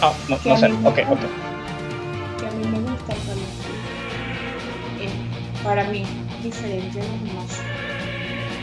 [0.00, 1.20] Ah, no, no sé, ok, ok.
[2.38, 5.04] Que a mí me gusta el Call of Duty.
[5.04, 6.04] Es, para mí,
[6.42, 7.60] diferente de los demás.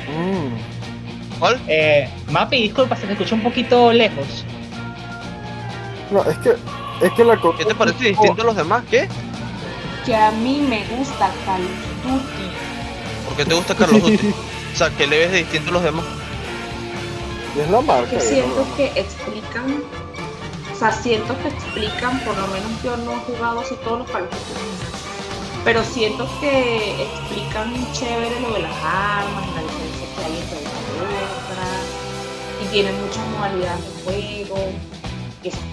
[0.08, 0.56] Mm.
[1.40, 1.60] ¿Cuál?
[1.68, 4.46] Eh, Mapi, disculpa, se te escucha un poquito lejos.
[6.12, 6.56] No, es que,
[7.02, 7.58] es que la cosa.
[7.58, 8.84] ¿Qué te parece distinto a los demás?
[8.90, 9.08] ¿Qué?
[10.06, 12.50] Que a mí me gusta Call of Duty.
[13.26, 14.34] ¿Por qué te gusta Carlos Duty?
[14.72, 16.06] O sea, ¿qué le ves de distinto a los demás?
[17.60, 18.12] Es la marca.
[18.12, 18.76] Que siento ¿no?
[18.78, 19.84] que explican,
[20.72, 24.08] o sea, siento que explican, por lo menos yo no he jugado así todos los
[24.08, 24.28] Duty,
[25.64, 31.12] pero siento que explican chévere lo de las armas, la diferencia que hay entre una
[31.12, 34.72] y otra, y tienen muchas modalidades de juego.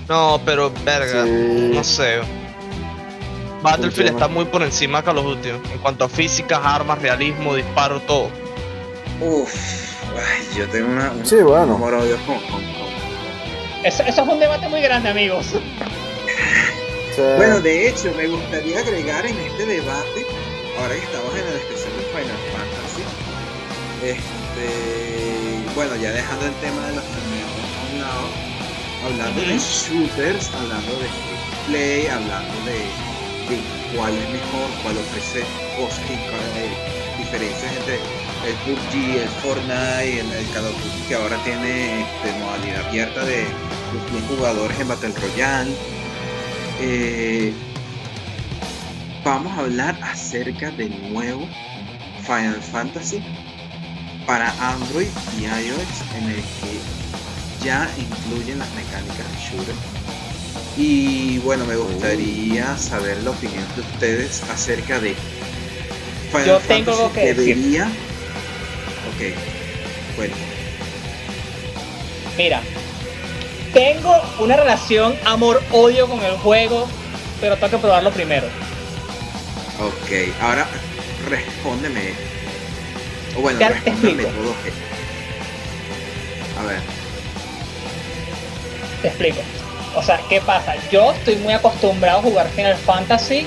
[0.08, 1.70] No, pero verga, Sí.
[1.74, 2.20] no sé.
[3.62, 7.54] Battlefield está muy por encima de Call of Duty en cuanto a físicas, armas, realismo,
[7.54, 8.28] disparo, todo.
[9.20, 9.52] Uf,
[10.14, 11.74] ay, yo tengo una, un Sí, bueno.
[11.74, 12.64] amor odio con, con- con-
[13.82, 15.46] Eso, eso es un debate muy grande, amigos.
[17.36, 20.26] Bueno, de hecho, me gustaría agregar en este debate,
[20.78, 23.02] ahora que estamos en el especial de Final Fantasy,
[24.02, 28.28] este, bueno, ya dejando el tema de los torneos a un lado,
[29.04, 31.08] hablando de shooters, hablando de
[31.68, 32.78] play, hablando de,
[33.48, 33.60] de
[33.96, 35.44] cuál es mejor, cuál ofrece
[35.76, 36.70] cosas y cuál- eh,
[37.18, 37.94] diferencias entre
[38.46, 43.24] el PUBG, el Fortnite, el, el Call of Duty, que ahora tiene este, modalidad abierta
[43.24, 43.44] de
[43.94, 45.70] los 10 jugadores en Battle Royale.
[46.80, 47.52] Eh,
[49.24, 51.46] vamos a hablar acerca del nuevo
[52.22, 53.22] Final Fantasy
[54.26, 55.06] para Android
[55.38, 59.74] y iOS en el que ya incluyen las mecánicas de shooter.
[60.76, 65.14] Y bueno, me gustaría saber la opinión de ustedes acerca de
[66.30, 67.56] Final Yo tengo algo que decir.
[67.56, 67.84] debería.
[67.86, 69.34] Ok,
[70.16, 70.34] bueno,
[72.36, 72.60] Mira,
[73.72, 76.86] tengo una relación amor-odio con el juego,
[77.40, 78.46] pero tengo que probarlo primero.
[79.80, 80.66] ok, ahora
[81.28, 82.12] respóndeme.
[83.36, 84.30] O bueno, Ya te respóndeme explico.
[84.42, 84.54] todo.
[86.62, 86.80] A ver.
[89.02, 89.40] Te explico.
[89.94, 90.74] O sea, ¿qué pasa?
[90.90, 93.46] Yo estoy muy acostumbrado a jugar Final Fantasy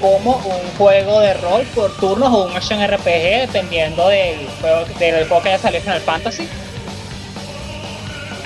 [0.00, 5.26] como un juego de rol por turnos o un action RPG, dependiendo del juego, del
[5.28, 6.48] juego que haya salido Final Fantasy.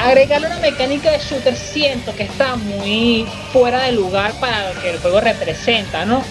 [0.05, 4.91] Agregarle una mecánica de shooter siento que está muy fuera de lugar para lo que
[4.91, 6.23] el juego representa, ¿no?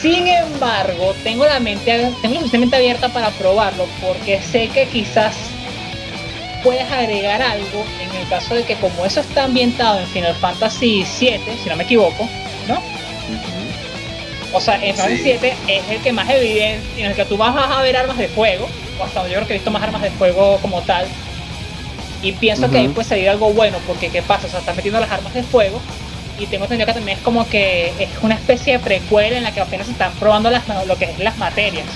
[0.00, 1.84] Sin embargo, tengo la mente,
[2.22, 5.34] tengo suficientemente abierta para probarlo porque sé que quizás
[6.62, 11.04] puedes agregar algo en el caso de que como eso está ambientado en Final Fantasy
[11.20, 12.26] VII, si no me equivoco,
[12.66, 12.82] ¿no?
[14.54, 15.18] O sea, en Final.
[15.18, 18.16] Fantasy VII es el que más evidente, en el que tú vas a ver armas
[18.16, 18.66] de fuego,
[18.98, 21.06] o hasta yo creo que he visto más armas de fuego como tal,
[22.24, 24.46] y pienso que ahí puede salir algo bueno, porque ¿qué pasa?
[24.46, 25.80] O sea, estás metiendo las armas de fuego,
[26.38, 29.52] y tengo entendido que también es como que es una especie de precuela en la
[29.52, 31.86] que apenas están probando las, lo que es las materias.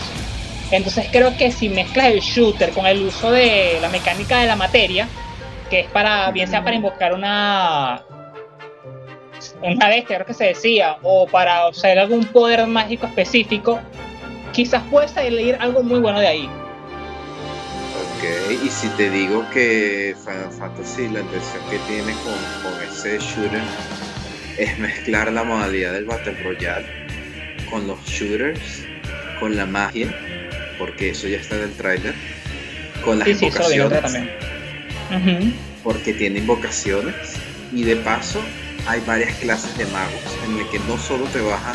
[0.70, 4.54] Entonces creo que si mezclas el shooter con el uso de la mecánica de la
[4.54, 5.08] materia,
[5.70, 8.02] que es para, bien sea para invocar una
[9.62, 13.78] una bestia, creo que se decía, o para usar algún poder mágico específico,
[14.52, 16.50] quizás puede salir algo muy bueno de ahí.
[18.18, 18.24] Ok,
[18.64, 23.62] y si te digo que Final Fantasy, la intención que tiene con, con ese shooter
[24.58, 26.84] es mezclar la modalidad del Battle Royale
[27.70, 28.82] con los shooters,
[29.38, 30.12] con la magia,
[30.78, 32.14] porque eso ya está en el trailer,
[33.04, 34.30] con las Sí, sí, eso lo digo invocaciones.
[35.10, 35.52] Ujú.
[35.84, 37.34] porque tiene invocaciones,
[37.72, 38.42] y de paso
[38.88, 41.72] hay varias clases de magos en el que no solo te baja.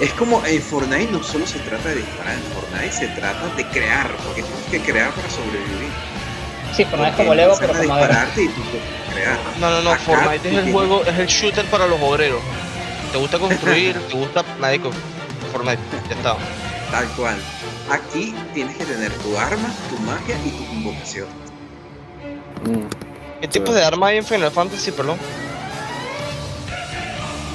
[0.00, 3.66] Es como en Fortnite no solo se trata de disparar, en Fortnite se trata de
[3.66, 5.90] crear, porque tienes que crear para sobrevivir.
[6.76, 8.06] Sí, pero no es como Lego, pero con madera.
[8.08, 8.62] dispararte y tú
[9.12, 9.38] crear.
[9.58, 12.40] No, no, no, Acá Fortnite es el tienes- juego, es el shooter para los obreros.
[13.10, 13.98] ¿Te gusta construir?
[14.00, 14.44] ¿Te gusta?
[14.60, 14.90] Marico,
[15.50, 16.36] Fortnite, ya está.
[16.92, 17.36] Tal cual.
[17.90, 21.26] Aquí tienes que tener tu arma, tu magia y tu invocación.
[22.64, 23.40] Mm.
[23.40, 25.18] ¿Qué tipos de armas hay en Final Fantasy, perdón?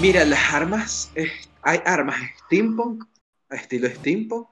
[0.02, 1.32] Mira, las armas, eh,
[1.64, 3.04] hay armas steampunk,
[3.50, 4.48] estilo steampunk.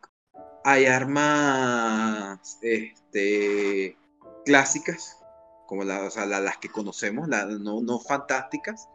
[0.64, 3.98] Hay armas este,
[4.46, 5.18] clásicas,
[5.68, 8.88] como la- o sea, la- las que conocemos, la- no, no fantásticas,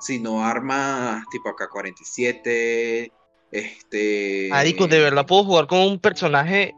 [0.00, 3.10] sino armas tipo AK-47,
[3.50, 4.48] este...
[4.50, 6.74] Marico, de verdad puedo jugar con un personaje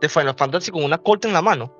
[0.00, 1.72] de Final Fantasy con una corta en la mano.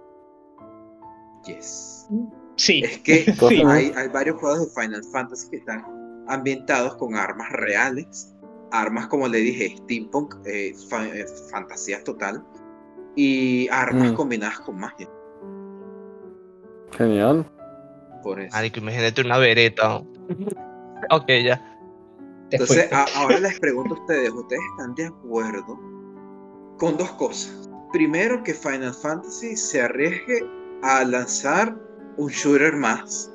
[1.46, 2.08] Yes.
[2.56, 2.82] Sí.
[2.84, 3.62] Es que Sí.
[3.64, 5.84] hay, hay varios juegos de Final Fantasy que están
[6.28, 8.34] ambientados con armas reales,
[8.70, 12.44] armas como le dije, steampunk, eh, fa- eh, fantasía total,
[13.16, 14.14] y armas Mm.
[14.14, 15.08] combinadas con magia.
[16.96, 17.44] Genial.
[18.22, 18.54] Por eso.
[18.56, 19.98] Marico, imagínate una vereta.
[21.10, 21.64] ok, ya.
[22.50, 25.78] Entonces, a- ahora les pregunto a ustedes, ¿ustedes están de acuerdo
[26.78, 27.68] con dos cosas?
[27.92, 30.44] Primero, que Final Fantasy se arriesgue
[30.82, 31.76] a lanzar
[32.16, 33.32] un shooter más.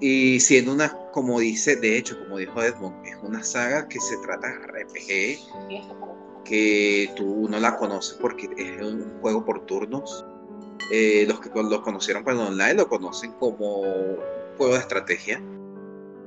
[0.00, 4.16] Y siendo una, como dice, de hecho, como dijo Edmond, es una saga que se
[4.18, 10.24] trata de RPG, que tú no la conoces porque es un juego por turnos.
[10.92, 13.82] Eh, los que lo conocieron para el online lo conocen como
[14.56, 15.40] juego de estrategia.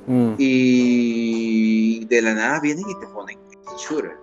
[0.07, 0.33] Mm.
[0.37, 3.37] Y de la nada vienen y te ponen
[3.77, 4.17] shooter.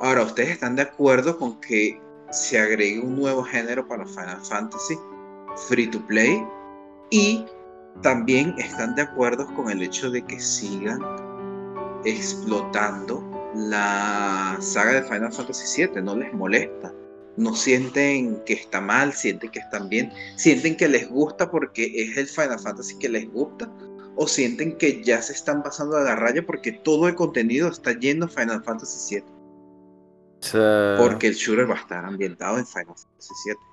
[0.00, 2.00] Ahora, ¿ustedes están de acuerdo con que
[2.30, 4.98] se agregue un nuevo género para Final Fantasy
[5.68, 6.44] free to play?
[7.10, 7.44] Y
[8.02, 11.00] también están de acuerdo con el hecho de que sigan
[12.04, 13.22] explotando
[13.54, 16.02] la saga de Final Fantasy VII.
[16.02, 16.92] No les molesta.
[17.36, 22.16] No sienten que está mal, sienten que están bien, sienten que les gusta porque es
[22.16, 23.70] el Final Fantasy que les gusta
[24.16, 27.92] o sienten que ya se están pasando a la raya porque todo el contenido está
[27.92, 29.24] lleno de Final Fantasy VII.
[30.98, 33.69] Porque el shooter va a estar ambientado en Final Fantasy VII.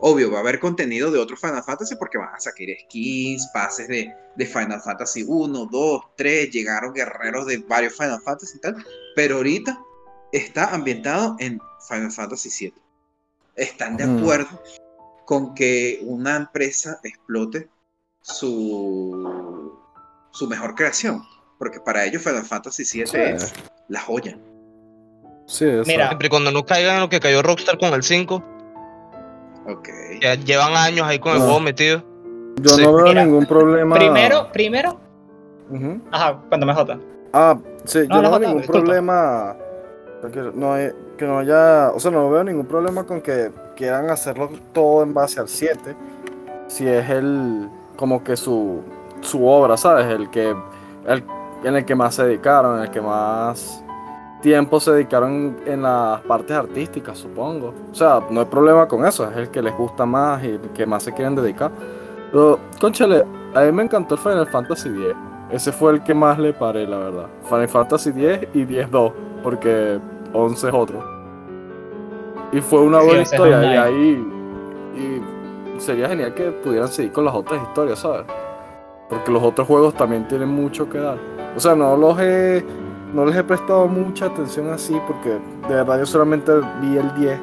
[0.00, 3.88] Obvio, va a haber contenido de otro Final Fantasy porque van a sacar skins, pases
[3.88, 8.76] de, de Final Fantasy 1, 2, 3, llegaron guerreros de varios Final Fantasy y tal,
[9.16, 9.78] pero ahorita
[10.32, 12.74] está ambientado en Final Fantasy VII.
[13.56, 14.18] ¿Están de Mm.
[14.18, 14.62] acuerdo
[15.26, 17.68] con que una empresa explote
[18.22, 19.72] su,
[20.30, 21.22] su mejor creación?
[21.58, 23.16] Porque para ellos Final Fantasy VII Sí.
[23.16, 23.52] es
[23.88, 24.38] la joya.
[25.46, 25.64] Sí.
[25.86, 26.08] Mira.
[26.08, 28.44] Siempre y cuando no caigan en lo que cayó Rockstar con el 5,
[29.68, 29.88] Ok.
[30.20, 31.44] ya llevan años ahí con el No.
[31.44, 32.02] juego metido.
[32.60, 32.82] Yo sí.
[32.82, 33.94] no veo Mira, ningún problema.
[33.96, 34.98] Primero, primero.
[35.70, 36.00] Ujú.
[36.10, 36.98] Ajá, cuéntame, Jota.
[37.32, 38.80] Ah, sí, No, yo no, no, veo ningún disculpa.
[38.84, 39.56] problema.
[40.32, 41.90] Que no, hay- que no haya.
[41.94, 45.94] O sea, no veo ningún problema con que quieran hacerlo todo en base al 7.
[46.66, 47.68] Si es el.
[47.96, 48.80] Como que su.
[49.20, 50.06] Su obra, ¿sabes?
[50.06, 50.56] El que.
[51.06, 51.22] El,
[51.64, 53.82] en el que más se dedicaron, en el que más
[54.40, 57.74] tiempo se dedicaron en las partes artísticas, supongo.
[57.90, 60.60] O sea, no hay problema con eso, es el que les gusta más y el
[60.74, 61.70] que más se quieren dedicar.
[62.30, 63.24] Pero, conchale,
[63.54, 65.14] a mí me encantó el Final Fantasy X.
[65.50, 67.26] Ese fue el que más le paré, la verdad.
[67.44, 69.98] Final Fantasy X y 10-2, porque
[70.32, 71.02] 11 es otro.
[72.52, 74.26] Y fue una Sí, buena historia, y ahí.
[74.96, 78.24] Y sería genial que pudieran seguir con las otras historias, ¿sabes?
[79.08, 81.18] Porque los otros juegos también tienen mucho que dar.
[81.56, 82.64] O sea, no los he.
[83.14, 85.30] No les he prestado mucha atención así, porque
[85.68, 87.40] de verdad yo solamente vi el 10.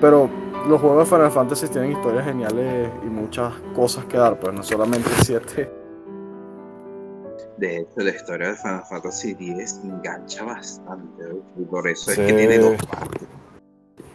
[0.00, 0.28] Pero
[0.68, 4.62] los juegos de Final Fantasy tienen historias geniales y muchas cosas que dar, pues no
[4.62, 5.70] solamente el 7.
[7.58, 11.22] De hecho, la historia de Final Fantasy X engancha bastante.
[11.56, 12.20] Y por eso Sí.
[12.20, 13.28] es que tiene dos partes.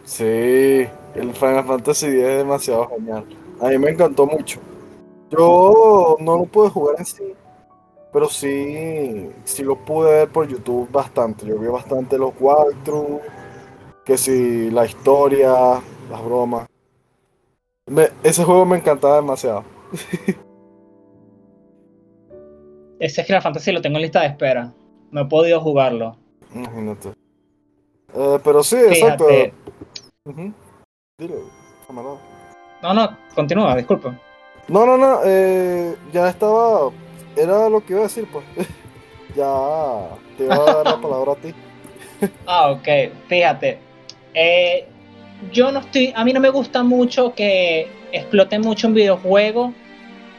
[0.04, 3.24] Sí, el Final Fantasy X es demasiado genial.
[3.60, 4.60] A mí me encantó mucho.
[5.30, 7.34] Yo no lo pude jugar en sí,
[8.12, 11.46] pero sí, sí lo pude ver por YouTube bastante.
[11.46, 13.22] Yo vi bastante los walkthroughs,
[14.04, 16.66] que si la historia, las bromas.
[17.86, 19.64] Me- ese juego me encantaba demasiado.
[23.00, 24.72] Ese Final Fantasy lo tengo en lista de espera.
[25.12, 26.16] No he podido jugarlo.
[26.52, 27.10] Imagínate.
[28.14, 29.24] Eh, pero sí, exacto.
[29.26, 29.54] Fíjate.
[30.24, 30.52] Ujú.
[31.18, 31.34] Dile,
[31.86, 32.16] camarada.
[32.82, 34.18] No, no, continúa, disculpa.
[34.66, 36.90] No, no, no, eh, ya estaba.
[37.38, 38.44] Era lo que iba a decir, pues.
[39.36, 41.54] ya te iba a dar la palabra a ti.
[42.46, 42.88] Ah, ok,
[43.28, 43.78] fíjate.
[44.34, 44.88] Eh,
[45.52, 49.72] yo no estoy, a mí no me gusta mucho que exploten mucho un videojuego.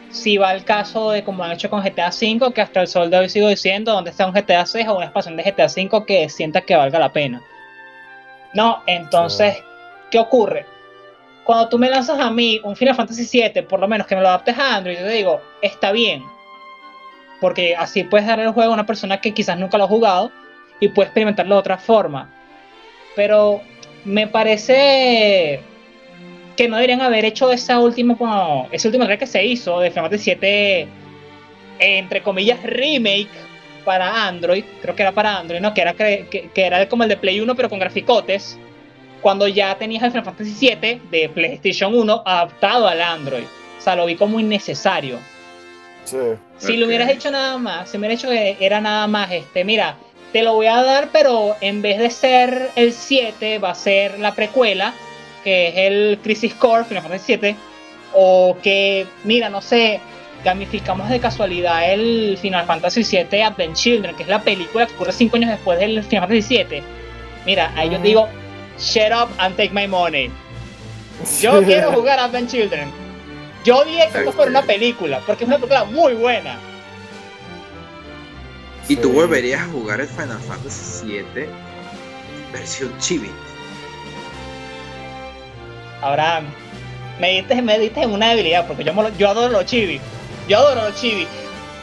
[0.09, 3.09] Si va el caso de como han hecho con GTA V, que hasta el sol
[3.09, 6.05] de hoy sigo diciendo, donde está un GTA 6 o una expansión de GTA V
[6.05, 7.41] que sienta que valga la pena.
[8.53, 9.55] No, entonces,
[10.11, 10.65] ¿qué ocurre?
[11.45, 14.21] Cuando tú me lanzas a mí un Final Fantasy VII, por lo menos que me
[14.21, 16.23] lo adaptes a Android, yo te digo, está bien.
[17.39, 20.31] Porque así puedes darle el juego a una persona que quizás nunca lo ha jugado
[20.79, 22.29] y puede experimentarlo de otra forma.
[23.15, 23.61] Pero
[24.05, 25.61] me parece
[26.57, 30.09] que no deberían haber hecho esa última, como, ese último que se hizo de Final
[30.09, 30.87] Fantasy VII,
[31.79, 33.29] entre comillas, remake
[33.85, 35.73] para Android, creo que era para Android, ¿no?
[35.73, 38.59] Que era, que era como el de Play 1 pero con graficotes,
[39.21, 43.45] cuando ya tenías el Final Fantasy VII de PlayStation 1 adaptado al Android.
[43.77, 45.17] O sea, lo vi como innecesario.
[46.09, 46.17] Sí.
[46.57, 49.63] Si lo hubieras hecho nada más, si me hubieras hecho que era nada más, este,
[49.63, 49.95] mira,
[50.31, 54.19] te lo voy a dar, pero en vez de ser el 7, va a ser
[54.19, 54.93] la precuela,
[55.43, 57.55] que es el Crisis Core, Final Fantasy 7,
[58.13, 59.99] o que, mira, no sé,
[60.43, 65.11] gamificamos de casualidad el Final Fantasy 7 Advent Children, que es la película que ocurre
[65.11, 66.83] 5 años después del Final Fantasy 7.
[67.45, 68.27] Mira, ahí yo digo,
[68.79, 70.29] shut up and take my money.
[71.41, 73.08] Yo quiero jugar Advent Children.
[73.63, 76.57] Yo odié que no fuera una película, porque es una película muy buena.
[78.87, 81.45] Y tú volverías a jugar el Final Fantasy VII
[82.51, 83.29] versión chibi.
[86.01, 86.41] Ahora,
[87.19, 89.99] me diste, me diste en una debilidad, porque yo, molo- yo adoro los chibi.
[90.47, 91.27] Yo adoro los chibi.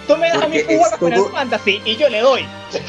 [0.08, 2.46] Tú me das a mí Porque jugar es Final todo- Fantasy y yo le doy.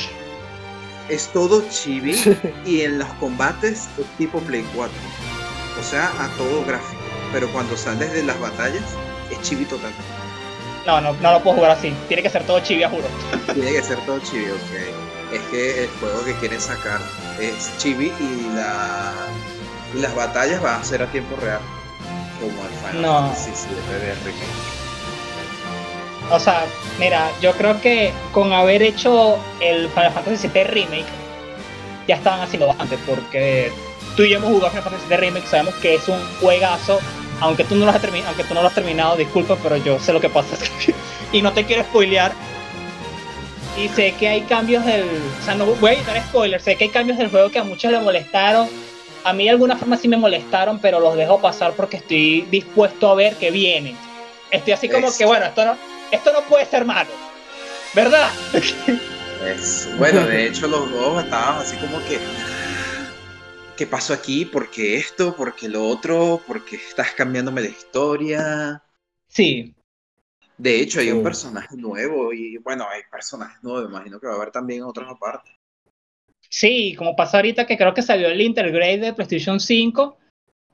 [1.09, 2.19] Es todo chibi
[2.65, 4.93] y en los combates es tipo Play 4.
[5.79, 6.97] O sea, a todo gráfico.
[7.34, 8.84] Pero cuando sales de las batallas
[9.32, 9.91] es chibi total.
[10.86, 11.93] No, no, no lo puedo jugar así.
[12.07, 13.07] Tiene que ser todo chibi, a juro.
[13.53, 15.34] Tiene que ser todo chibi, ok.
[15.34, 17.01] Es que el juego que quieren sacar
[17.41, 19.11] es chibi y, la,
[19.93, 21.59] y las batallas van a ser a tiempo real.
[22.39, 23.13] Como el Final No.
[23.34, 24.34] Fantasy VII.
[26.30, 26.65] O sea,
[26.99, 31.05] mira, yo creo que con haber hecho el Final Fantasy VII Remake,
[32.07, 33.71] ya estaban haciendo bastante, porque
[34.15, 36.99] tú y yo hemos jugado Final Fantasy VII Remake, sabemos que es un juegazo,
[37.41, 40.13] aunque tú no lo has, aunque tú no lo has terminado, disculpa, pero yo sé
[40.13, 40.55] lo que pasa.
[41.31, 42.31] y no te quiero spoilear.
[43.77, 45.03] Y sé que hay cambios del...
[45.39, 47.63] O sea, no voy a evitar spoilers, sé que hay cambios del juego que a
[47.63, 48.67] muchos le molestaron.
[49.23, 53.09] A mí de alguna forma sí me molestaron, pero los dejo pasar porque estoy dispuesto
[53.11, 53.95] a ver que vienen.
[54.49, 55.77] Estoy así como Es- que, bueno, esto no,
[56.11, 57.09] esto no puede ser malo.
[57.93, 58.29] ¿Verdad?
[59.45, 62.19] Es- bueno, de hecho los dos estaban así como que...
[63.78, 64.43] ¿Qué pasó aquí?
[64.45, 65.36] ¿Por qué esto?
[65.36, 66.41] ¿Por qué lo otro?
[66.47, 68.84] ¿Por qué estás cambiándome la historia?
[69.28, 69.75] Sí.
[70.57, 71.11] De hecho, hay Sí.
[71.11, 75.07] un personaje nuevo y bueno, hay personajes nuevos, imagino que va a haber también otras
[75.11, 75.51] aparte.
[76.49, 80.17] Sí, como pasa ahorita que creo que salió el Intergrade de PlayStation 5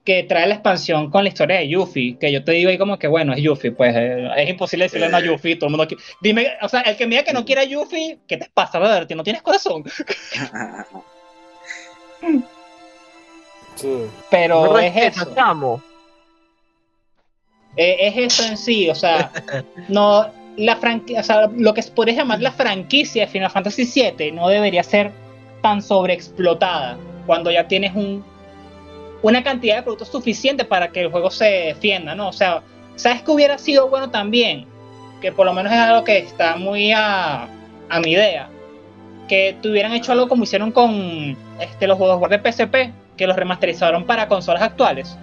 [0.06, 2.98] que trae la expansión con la historia de Yuffie, que yo te digo ahí como
[3.00, 5.22] que bueno, es Yuffie, pues eh, es imposible decirle no a.
[5.22, 5.98] Yuffie, todo el mundo aquí.
[6.22, 8.80] Dime, o sea, el que me diga que no quiere a Yuffie, ¿qué te pasa,
[8.80, 9.14] brother?
[9.16, 9.84] ¿No tienes corazón?
[13.76, 14.06] Sí.
[14.30, 15.34] Pero No es eso.
[15.36, 15.82] chamo.
[17.76, 19.32] Eh, es eso en sí, o sea,
[19.90, 23.86] no la franquicia, o sea, lo que se podría llamar la franquicia de Final Fantasy
[23.86, 25.12] VII no debería ser
[25.64, 28.24] tan sobreexplotada cuando ya tienes un
[29.24, 32.28] una cantidad de productos suficiente para que el juego se defienda, ¿no?
[32.28, 32.62] O sea,
[32.98, 34.68] ¿sabes que hubiera sido bueno también?
[35.22, 37.48] Que por lo menos es algo que está muy a,
[37.90, 38.50] a mi idea.
[39.30, 44.06] Que tuvieran hecho algo como hicieron con este, los juegos de PSP, que los remasterizaron
[44.06, 45.18] para consolas actuales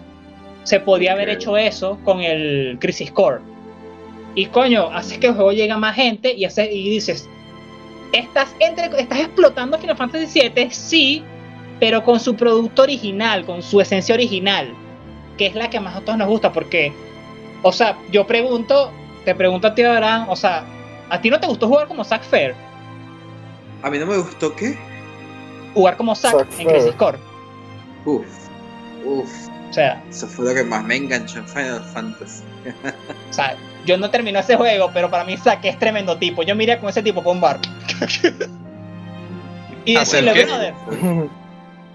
[0.65, 3.41] se podía haber hecho eso con el Crisis Core.
[4.35, 7.29] Y coño, haces que el juego llegue a más gente y, hace, y dices,
[8.13, 11.25] estás, entre, estás explotando Final Fantasy VII, sí,
[11.81, 14.73] pero con su producto original, con su esencia original,
[15.37, 16.93] que es la que más a todos nos gusta, porque,
[17.63, 18.93] o sea, yo pregunto,
[19.25, 20.65] te pregunto a ti, Abraham, o sea,
[21.09, 22.55] ¿a ti no te gustó jugar como Zack Fair?
[23.83, 24.79] A mí no me gustó qué.
[25.75, 26.69] Jugar como Zack, Zack en Fair.
[26.69, 27.30] Crisis Core.
[28.05, 28.27] Uf,
[29.05, 32.43] uf, O sea, eso fue lo que más me enganchó en Final Fantasy.
[33.31, 36.43] o sea, yo no termino ese juego, pero para mí Zack es tremendo tipo.
[36.43, 37.59] Yo miré con ese tipo por un bar.
[39.85, 40.47] y ¿Hacer decirle, qué?
[40.47, 40.75] brother,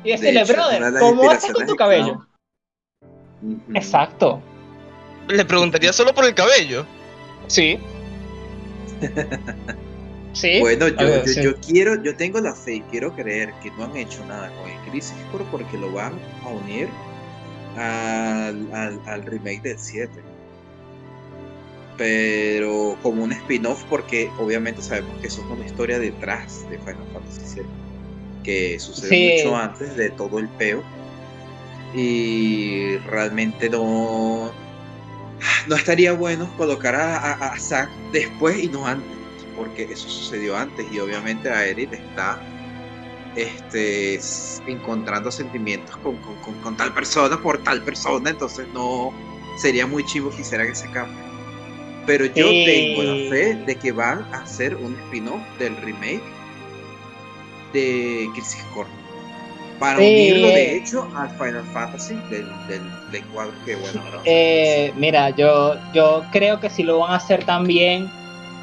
[0.03, 2.25] y De decirle, brother, de ¿cómo haces con tu cabello?
[3.73, 4.41] Exacto.
[5.27, 6.85] Le preguntaría solo por el cabello.
[7.47, 7.79] Sí.
[10.35, 10.59] sí.
[10.59, 11.41] Bueno, yo, A ver, yo, sí.
[11.41, 14.69] yo quiero, yo tengo la fe y quiero creer que no han hecho nada con
[14.69, 15.15] el Crisis
[15.51, 16.13] porque lo van
[16.43, 16.87] a unir
[17.77, 20.11] al, al, al remake del 7.
[21.97, 27.05] Pero como un spin-off porque obviamente sabemos que eso es una historia detrás de Final
[27.13, 27.69] Fantasy 7
[28.43, 29.43] que sucede Sí.
[29.43, 30.83] mucho antes de todo el peo
[31.95, 34.51] y realmente no
[35.67, 39.09] no estaría bueno colocar a, a, a Zack después y no antes
[39.55, 42.39] porque eso sucedió antes y obviamente a Eric está
[43.35, 44.19] este
[44.67, 49.11] encontrando sentimientos con, con- con- con tal persona por tal persona entonces no
[49.61, 51.17] sería muy chivo que hiciera ese cambio
[52.05, 52.63] pero yo Sí.
[52.65, 56.21] tengo la fe de que van a hacer un spin-off del remake
[57.73, 58.89] de Crisis Core
[59.79, 60.05] para Sí.
[60.05, 65.75] unirlo de hecho al Final Fantasy del, del Play 4 que bueno Eh, mira, yo,
[65.93, 68.09] yo creo que sí lo van a hacer también,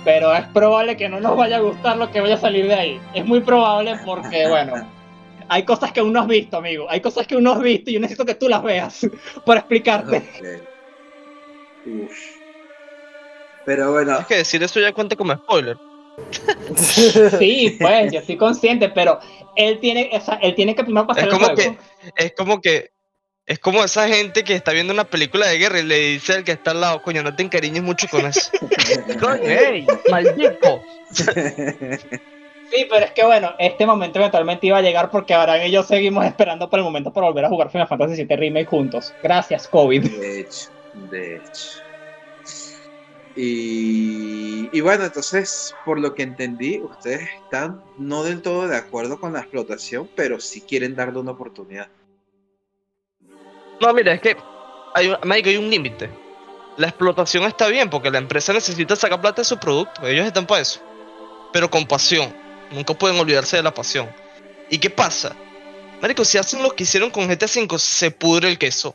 [0.05, 2.74] pero es probable que no nos vaya a gustar lo que vaya a salir de
[2.74, 3.00] ahí.
[3.14, 4.74] Es muy probable porque, bueno,
[5.48, 6.86] hay cosas que uno has visto, amigo.
[6.88, 9.07] Hay cosas que uno has visto y yo necesito que tú las veas
[9.46, 10.16] para explicarte.
[10.18, 10.68] Ok.
[11.86, 12.18] Uf.
[13.64, 15.76] Pero bueno, Es que decir eso ya cuenta como spoiler.
[16.76, 19.18] Sí, pues, yo estoy consciente, pero
[19.57, 21.76] él tiene, o sea, él tiene que primero pasar Es el como juego.
[22.16, 22.91] que, es como que,
[23.47, 26.45] es como esa gente que está viendo una película de guerra y le dice al
[26.45, 28.51] que está al lado, coño, no te encariñes mucho con eso.
[29.20, 30.82] Coño, ey, maldito.
[32.72, 35.82] Sí, pero es que bueno, este momento eventualmente iba a llegar porque Abraham y yo
[35.82, 39.12] seguimos esperando por el momento para volver a jugar Final Fantasy VII Remake juntos.
[39.22, 40.03] Gracias, COVID.
[40.03, 40.70] de hecho,
[41.11, 41.82] de hecho.
[43.34, 49.18] Y, y bueno, entonces, por lo que entendí, ustedes están no del todo de acuerdo
[49.18, 51.88] con la explotación, pero sí quieren darle una oportunidad.
[53.82, 54.36] No, mira, es que
[54.94, 56.08] hay, marico, hay un límite.
[56.76, 60.06] La explotación está bien porque la empresa necesita sacar plata de su producto.
[60.06, 60.80] Ellos están para eso.
[61.52, 62.32] Pero con pasión.
[62.70, 64.08] Nunca pueden olvidarse de la pasión.
[64.70, 65.34] ¿Y qué pasa?
[66.00, 68.94] Marico, si hacen lo que hicieron con GTA V, se pudre el queso.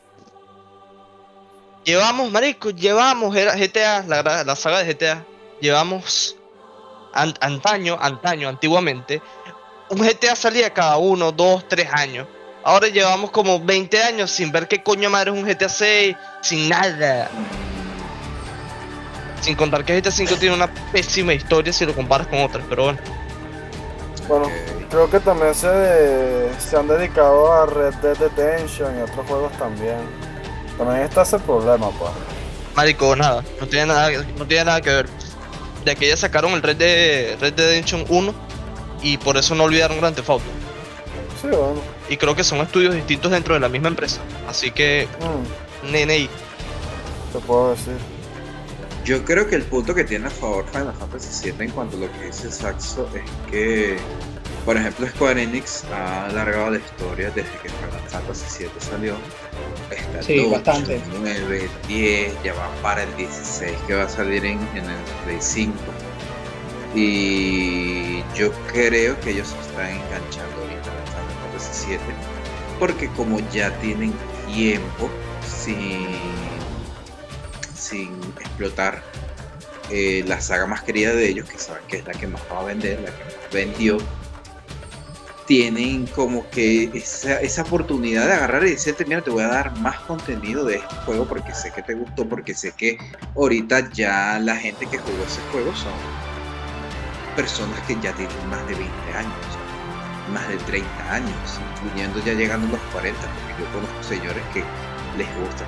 [1.84, 5.24] Llevamos, marico, llevamos GTA, la, saga de GTA.
[5.60, 6.34] Llevamos
[7.12, 9.20] an- antaño, antaño, antiguamente.
[9.90, 12.26] Un GTA salía cada uno, dos, tres años.
[12.64, 16.68] Ahora llevamos como 20 años sin ver qué coño madre es un GTA 6, sin
[16.68, 17.30] nada.
[19.40, 22.84] Sin contar que GTA 5 tiene una pésima historia si lo comparas con otras, pero
[22.84, 22.98] bueno.
[24.26, 24.50] Bueno,
[24.90, 29.96] creo que también se, se han dedicado a Red Dead Redemption y otros juegos también.
[30.76, 32.10] También está ese problema, pues.
[32.74, 35.08] Marico, nada, no tiene nada, no tiene nada que ver.
[35.84, 38.34] De que ya sacaron el Red, de, Red Dead Redemption 1
[39.02, 40.44] y por eso no olvidaron Grand Theft Auto.
[41.40, 41.97] Sí, bueno.
[42.08, 44.20] Y creo que son estudios distintos dentro de la misma empresa.
[44.46, 46.28] Así que, mm, nene,
[47.32, 47.96] te puedo decir.
[49.04, 52.00] Yo creo que el punto que tiene a favor Final Fantasy VII en cuanto a
[52.00, 53.96] lo que dice Saxo es que,
[54.64, 59.16] por ejemplo, Square Enix ha alargado la historia desde que Final Fantasy VII salió.
[59.90, 60.96] Está el Sí, 8, bastante.
[60.96, 64.84] el 9, el 10, ya va para el 16 que va a salir en, en
[64.84, 65.72] el Play 5.
[66.94, 70.67] Y yo creo que ellos se están enganchando
[72.78, 74.12] porque como ya tienen
[74.46, 75.10] tiempo
[75.46, 76.06] sin,
[77.74, 79.02] sin explotar
[79.90, 82.60] eh, la saga más querida de ellos, que saben que es la que más va
[82.60, 83.98] a vender, la que más vendió,
[85.46, 89.74] tienen como que esa, esa oportunidad de agarrar y decirte, mira, te voy a dar
[89.78, 92.98] más contenido de este juego porque sé que te gustó, porque sé que
[93.34, 95.94] ahorita ya la gente que jugó ese juego son
[97.34, 99.57] personas que ya tienen más de 20 años,
[100.32, 104.64] más de 30 años, incluyendo ya llegando a los 40, porque yo conozco señores que
[105.16, 105.64] les gusta.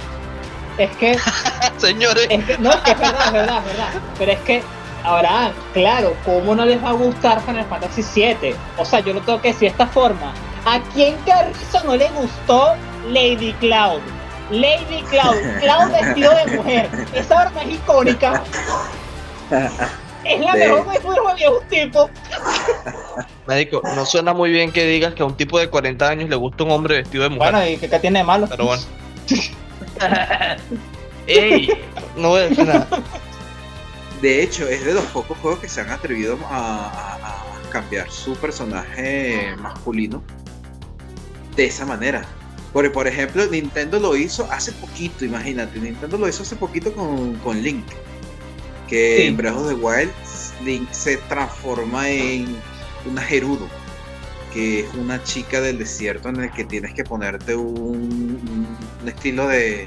[0.78, 1.18] Es que,
[1.78, 3.88] señores, es que, no, es que es verdad, es verdad, es verdad.
[4.18, 4.62] Pero es que,
[5.04, 8.54] Abraham, claro, ¿cómo no les va a gustar Final Fantasy VII?
[8.76, 10.32] O sea, yo lo tengo que decir de esta forma.
[10.64, 12.74] ¿A quién carrizo no le gustó
[13.08, 14.00] Lady Cloud?
[14.50, 16.90] Lady Cloud, Cloud vestido de mujer.
[17.14, 18.42] Esa arma es icónica.
[20.22, 22.10] Es la De- mejor que juego de un tipo.
[23.50, 26.36] Marico, no suena muy bien que digas que a un tipo de 40 años le
[26.36, 27.52] gusta un hombre vestido de mujer.
[27.52, 28.46] Bueno, ¿y qué, qué tiene de malo?
[28.48, 28.82] Pero bueno.
[31.26, 31.68] ¡Ey!
[32.16, 32.86] No voy a decir nada.
[34.22, 38.10] De hecho, es de los pocos juegos que se han atrevido a, a- a cambiar
[38.10, 40.22] su personaje masculino
[41.56, 42.24] de esa manera.
[42.72, 45.78] Porque, por ejemplo, Nintendo lo hizo hace poquito, imagínate.
[45.80, 47.84] Nintendo lo hizo hace poquito con, con Link.
[48.88, 49.22] Que Sí.
[49.26, 50.10] en Breath of the Wild,
[50.64, 52.56] Link se transforma en
[53.06, 53.68] una Gerudo.
[54.52, 59.46] Que es una chica del desierto en el que tienes que ponerte un, un estilo
[59.46, 59.86] de,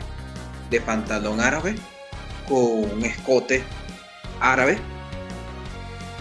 [0.69, 1.75] de pantalón árabe
[2.47, 3.63] con un escote
[4.39, 4.77] árabe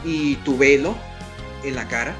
[0.04, 0.96] y tu velo
[1.62, 2.16] en la cara.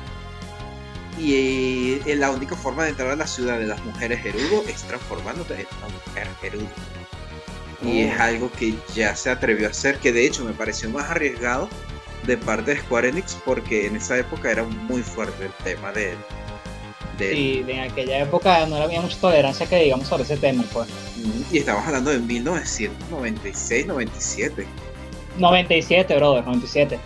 [1.18, 4.82] Y eh, la única forma de entrar a la ciudad de las mujeres Gerudo es
[4.84, 6.68] transformándote en una mujer Gerudo.
[7.82, 8.22] Y es Oh.
[8.22, 11.68] algo que ya se atrevió a hacer, que de hecho me pareció más arriesgado
[12.26, 16.16] de parte de Square Enix, porque en esa época era muy fuerte el tema de,
[17.18, 20.88] del- Sí, en aquella época no había mucha tolerancia que digamos sobre ese tema, pues.
[21.50, 24.66] Y estamos hablando de 1996, 97.
[25.38, 26.98] 97, brother, 97.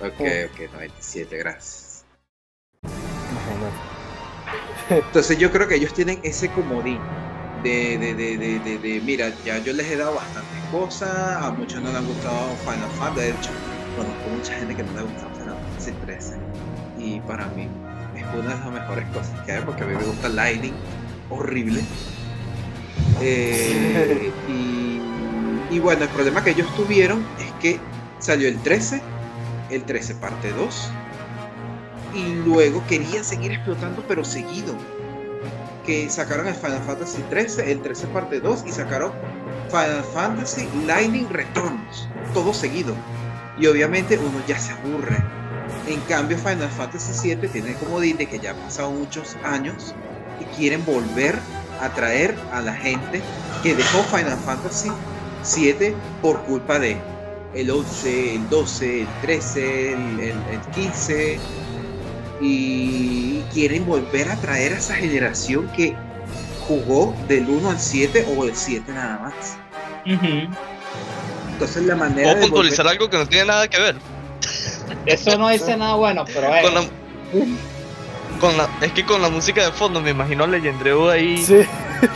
[0.00, 0.20] Ok,
[0.52, 2.04] ok, 97, gracias.
[2.84, 3.76] Imagínate.
[5.06, 6.98] Entonces yo creo que ellos tienen ese comodín
[7.62, 11.10] de, de, de, de, de- de, mira, ya yo les he dado bastantes cosas,
[11.44, 13.50] a muchos no les han gustado Final Fantasy, de hecho,
[13.96, 15.00] conozco mucha gente que no le
[15.38, 16.36] Final Fantasy 13
[16.98, 17.68] y para mí
[18.16, 20.74] es una de las mejores cosas que hay porque a mí me gusta Lightning,
[21.30, 21.82] horrible.
[23.20, 27.80] Eh, y, y bueno, el problema que ellos tuvieron es que
[28.18, 29.00] salió el 13,
[29.70, 30.90] el 13 parte 2,
[32.14, 34.74] y luego querían seguir explotando, pero seguido.
[35.86, 39.12] Que sacaron el Final Fantasy 13, el 13 parte 2, y sacaron
[39.70, 42.94] Final Fantasy Lightning Returns, todo seguido.
[43.60, 45.18] Y obviamente uno ya se aburre.
[45.86, 49.94] En cambio, Final Fantasy 7 tiene como dice que ya han pasado muchos años
[50.40, 51.38] y quieren volver
[51.80, 53.20] a traer a la gente
[53.62, 54.90] que dejó Final Fantasy
[55.42, 56.96] 7 por culpa de
[57.54, 61.38] el 11, el 12, el 13, el, el- el 15
[62.40, 65.94] y quieren volver a traer a esa generación que
[66.66, 69.56] jugó del 1 al 7 o el 7 nada más.
[71.64, 71.64] Ujú.
[71.64, 73.96] entonces la manera Puedo de puntualizar algo que no tiene nada que ver.
[75.06, 76.80] Eso no dice nada bueno, pero Con bueno.
[76.80, 81.42] la, con la- es que con la música de fondo me imagino a Legendreu ahí.
[81.44, 81.60] Sí,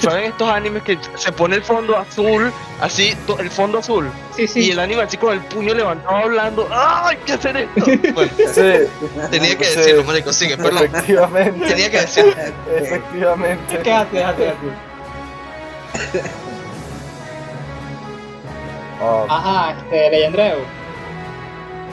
[0.00, 4.42] ¿Saben estos animes que se pone el fondo azul, así, to- el fondo azul, Sí,
[4.44, 4.70] y sí.
[4.70, 7.84] el anime así con el puño levantado hablando, ¡ah, hay que hacer esto!
[8.14, 8.62] Bueno, sí,
[9.30, 9.76] tenía que Sí.
[9.76, 10.84] decirlo, marico, sigue, perdón.
[10.86, 11.66] efectivamente.
[11.68, 12.32] Tenía que decirlo.
[12.78, 13.78] Efectivamente.
[13.80, 16.30] Quédate, déjate, déjate.
[19.00, 20.58] Ah, Ajá, este, Leyendreu.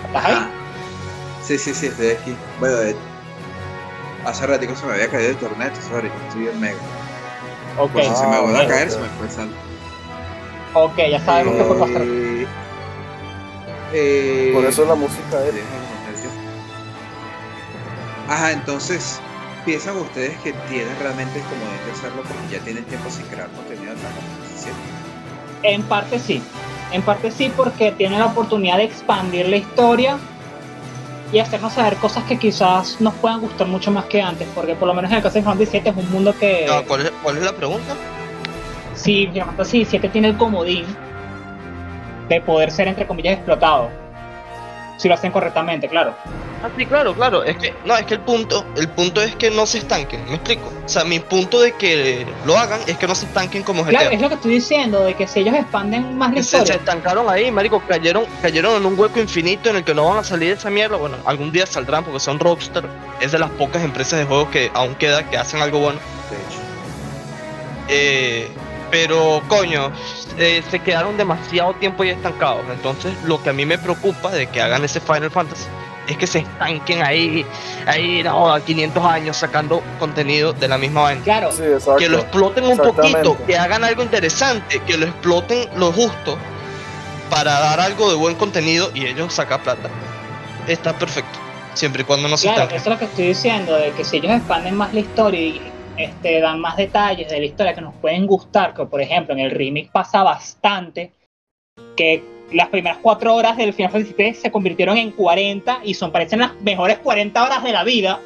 [0.06, 0.34] ¿Estás ahí?
[0.34, 0.50] Ajá.
[1.44, 2.36] Sí, sí, sí, estoy aquí.
[2.60, 2.96] Bueno, de-
[4.26, 6.80] hace ratico se me había caído el torneo, entonces ahorita estoy en mega.
[7.80, 9.56] Ok, Por si se me Ah, vuelve a caer, se me fue salto.
[10.74, 12.02] ok, ya sabemos qué fue pasar.
[12.04, 12.48] Eh,
[13.94, 15.56] eh, por eso la música es.
[18.28, 19.20] Ajá, entonces,
[19.66, 23.94] ¿piensan ustedes que tienen realmente como de hacerlo porque ya tienen tiempo sin crear contenido
[23.98, 25.72] Fantasy VII?
[25.74, 26.42] En parte sí.
[26.92, 30.18] En parte sí, porque tiene la oportunidad de expandir la historia
[31.32, 34.48] y hacernos saber cosas que quizás nos puedan gustar mucho más que antes.
[34.54, 36.66] Porque por lo menos en el caso de Final Fantasy VII es un mundo que.
[36.68, 37.96] No, ¿cuál, es, ¿Cuál es la pregunta?
[38.96, 40.86] Sí, Final Fantasy VII tiene el comodín
[42.28, 43.90] de poder ser, entre comillas, explotado.
[44.98, 46.14] Si lo hacen correctamente, claro.
[46.64, 47.44] Ah, sí, claro, claro.
[47.44, 50.36] Es que, no, es que el punto, el punto es que no se estanquen, ¿me
[50.36, 50.72] explico?
[50.86, 53.90] O sea, mi punto de que lo hagan es que no se estanquen como GTA.
[53.90, 56.50] Claro, es lo que estoy diciendo, de que si ellos expanden más la Que se,
[56.52, 56.76] se historia.
[56.80, 60.24] estancaron ahí, marico, cayeron, cayeron en un hueco infinito en el que no van a
[60.24, 60.98] salir de esa mierda.
[60.98, 62.84] Bueno, algún día saldrán porque son Rockstar.
[63.20, 66.00] Es de las pocas empresas de juegos que aún queda que hacen algo bueno.
[66.30, 66.62] De hecho.
[67.88, 68.48] Eh,
[68.90, 69.92] pero, coño,
[70.38, 72.62] eh, se quedaron demasiado tiempo ya estancados.
[72.72, 75.66] Entonces, lo que a mí me preocupa de que hagan ese Final Fantasy
[76.08, 77.46] es que se estanquen ahí,
[77.86, 81.24] ahí, no, a 500 años sacando contenido de la misma vaina.
[81.24, 81.98] Claro, Sí, exacto.
[81.98, 86.38] Que lo exploten un poquito, que hagan algo interesante, que lo exploten lo justo
[87.30, 89.90] para dar algo de buen contenido y ellos sacar plata.
[90.68, 91.40] Está perfecto,
[91.76, 92.78] siempre y cuando no se Claro, estanquen.
[92.82, 95.62] eso es lo que estoy diciendo, de que si ellos expanden más la historia y
[95.98, 99.42] este, dan más detalles de la historia que nos pueden gustar, que por ejemplo en
[99.42, 101.12] el remake pasa bastante,
[101.96, 106.12] que las primeras cuatro horas del Final Fantasy VII se convirtieron en 40 y son
[106.12, 108.20] parecen las mejores 40 horas de la vida,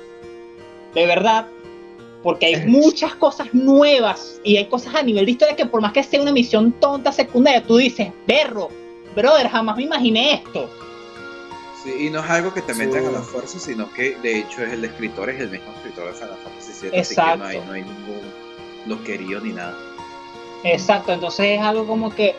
[0.93, 1.45] de verdad,
[2.24, 5.93] porque hay muchas cosas nuevas y hay cosas a nivel de historia que por más
[5.93, 8.70] que sea una misión tonta secundaria, tú dices, berro,
[9.16, 10.68] brother, jamás me imaginé esto.
[11.84, 12.80] Sí, y no es algo que te Sí.
[12.80, 16.07] metan a la fuerza, sino que de hecho es el escritor, es el mismo escritor
[16.07, 17.38] de Final Fantasy VII, así que Exacto.
[17.38, 18.21] no hay, no hay ningún
[18.88, 19.78] loquerío ni nada.
[20.63, 22.36] Exacto, entonces es algo como que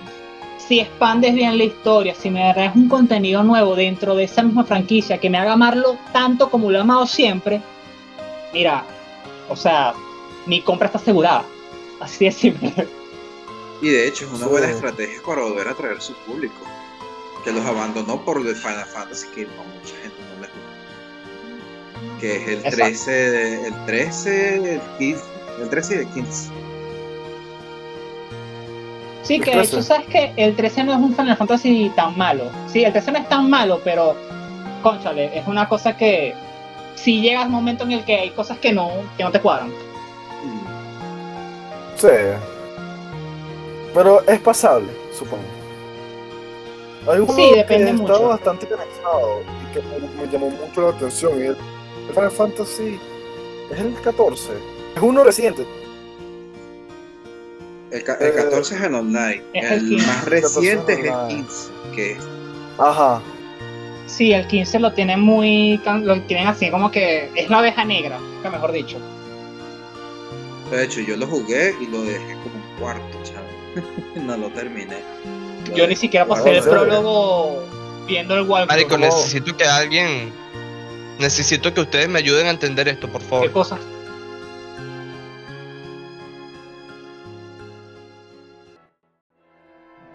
[0.58, 4.64] si expandes bien la historia, si me das un contenido nuevo dentro de esa misma
[4.64, 7.62] franquicia que me haga amarlo tanto como lo he amado siempre,
[8.52, 8.84] mira,
[9.48, 9.94] o sea,
[10.46, 11.44] mi compra está asegurada.
[12.00, 12.72] Así de simple.
[13.80, 16.54] Y de hecho es una buena estrategia para volver a atraer su público,
[17.44, 20.25] que los abandonó por el Final Fantasy que a mucha gente.
[22.20, 22.76] Que es el Exacto.
[22.76, 25.24] 13, de- el 13, el 15,
[25.62, 26.50] el 13 y el 15.
[29.22, 29.82] Sí, que El de hecho, 13.
[29.88, 32.44] sabes que el 13 no es un Final Fantasy tan malo.
[32.72, 34.16] Sí, el 13 no es tan malo, pero,
[34.82, 36.32] conchale, es una cosa que
[36.94, 39.68] si llega un momento en el que hay cosas que no, que no te cuadran.
[39.68, 40.66] Mm.
[41.96, 42.06] Sí.
[43.92, 45.42] Pero es pasable, supongo.
[47.10, 48.12] Hay un Sí, juego depende que mucho.
[48.12, 51.32] estado bastante conectado y que me, me llamó mucho la atención.
[51.42, 51.46] Y
[52.14, 52.98] Final Fantasy
[53.72, 54.48] es el 14.
[54.96, 55.66] Es uno reciente.
[57.90, 60.06] El, el Eh, 14 es el online, el el 15.
[60.06, 61.42] más reciente es el online.
[61.46, 62.18] 15, que es
[62.78, 63.20] Ajá.
[64.06, 65.80] Sí, el 15 lo tienen muy.
[66.02, 68.98] lo tienen así como que es la abeja negra, que mejor dicho.
[70.70, 73.44] De hecho, yo lo jugué y lo dejé como un cuarto, chaval.
[74.26, 74.98] no lo terminé.
[75.70, 77.62] Lo Yo ni siquiera pasé el prólogo
[78.06, 78.68] viendo el walkthrough.
[78.68, 80.32] Marico, necesito que alguien.
[81.18, 83.52] Necesito que ustedes me ayuden a entender esto, por ¿Qué favor.
[83.52, 83.78] cosa?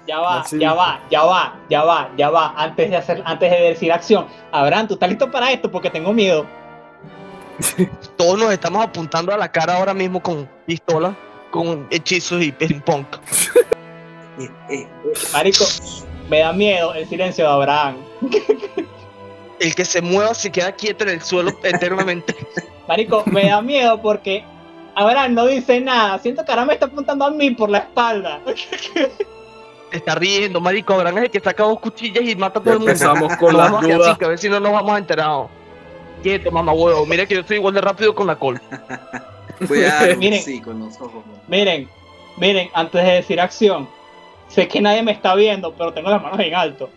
[0.08, 0.60] Ya va, Así.
[0.60, 2.54] ya va, ya va, ya va, ya va.
[2.58, 4.28] Antes de hacer, antes de decir acción.
[4.52, 5.72] Abraham, ¿tú estás listo para esto?
[5.72, 6.46] Porque tengo miedo.
[8.18, 11.14] Todos nos estamos apuntando a la cara ahora mismo con pistolas,
[11.52, 13.06] con hechizos y ping pong.
[14.40, 14.88] Eh, eh,
[15.34, 15.66] Marico,
[16.30, 17.98] me da miedo el silencio de Abraham.
[19.62, 22.36] El que se mueva se queda quieto en el suelo eternamente.
[22.88, 24.44] Marico, me da miedo porque
[24.96, 26.20] Abraham no dice nada.
[26.20, 28.42] Siento que ahora me está apuntando a mí por la espalda.
[29.92, 30.94] Está riendo, marico.
[30.94, 32.92] Abraham es el que saca dos cuchillas y mata a todo el mundo.
[32.92, 34.08] empezamos con las dudas.
[34.10, 35.50] así, que a ver si no nos vamos enterados.
[36.24, 37.06] Quieto, mamá huevo.
[37.06, 38.62] Mira que yo soy igual de rápido con la col.
[39.60, 40.42] un Miren.
[40.42, 41.24] sí con los ojos.
[41.48, 41.88] Miren,
[42.38, 43.88] miren, antes de decir acción,
[44.52, 46.90] Sé que nadie me está viendo, pero tengo las manos en alto.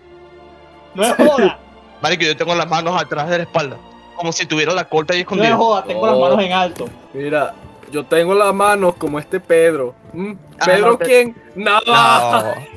[0.94, 1.58] No es joda,
[2.04, 3.78] Marico, yo tengo las manos atrás de la espalda.
[4.14, 5.56] Como si tuviera la corta ahí no es escondida.
[5.56, 6.20] joda, tengo las Oh.
[6.20, 6.88] manos en alto.
[7.14, 7.54] Mira,
[7.90, 9.94] yo tengo las manos como este Pedro.
[10.12, 10.32] ¿Mm?
[10.60, 11.36] Ah, ¿Pedro no, te- quién?
[11.54, 11.80] No.
[11.86, 12.52] No.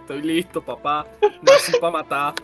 [0.00, 1.06] Estoy listo, papá.
[1.42, 2.34] Nací para matar.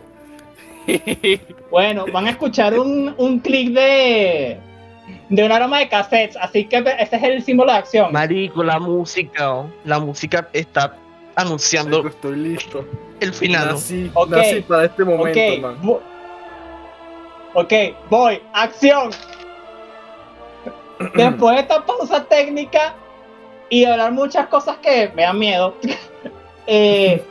[1.69, 4.59] Bueno, van a escuchar un, un clic de,
[5.29, 8.13] de un aroma de cassettes, así que ese es el símbolo de acción.
[8.13, 9.63] Marico, la música.
[9.83, 10.95] La música está
[11.35, 12.85] anunciando Estoy listo.
[13.19, 13.67] el final.
[13.69, 14.11] Nací,
[14.67, 15.81] para este momento, ok, man.
[15.81, 16.01] vo-
[17.53, 17.73] ok,
[18.09, 19.09] voy, acción.
[21.15, 22.95] Después de esta pausa técnica
[23.69, 25.75] y de hablar muchas cosas que me dan miedo,
[26.67, 27.23] eh,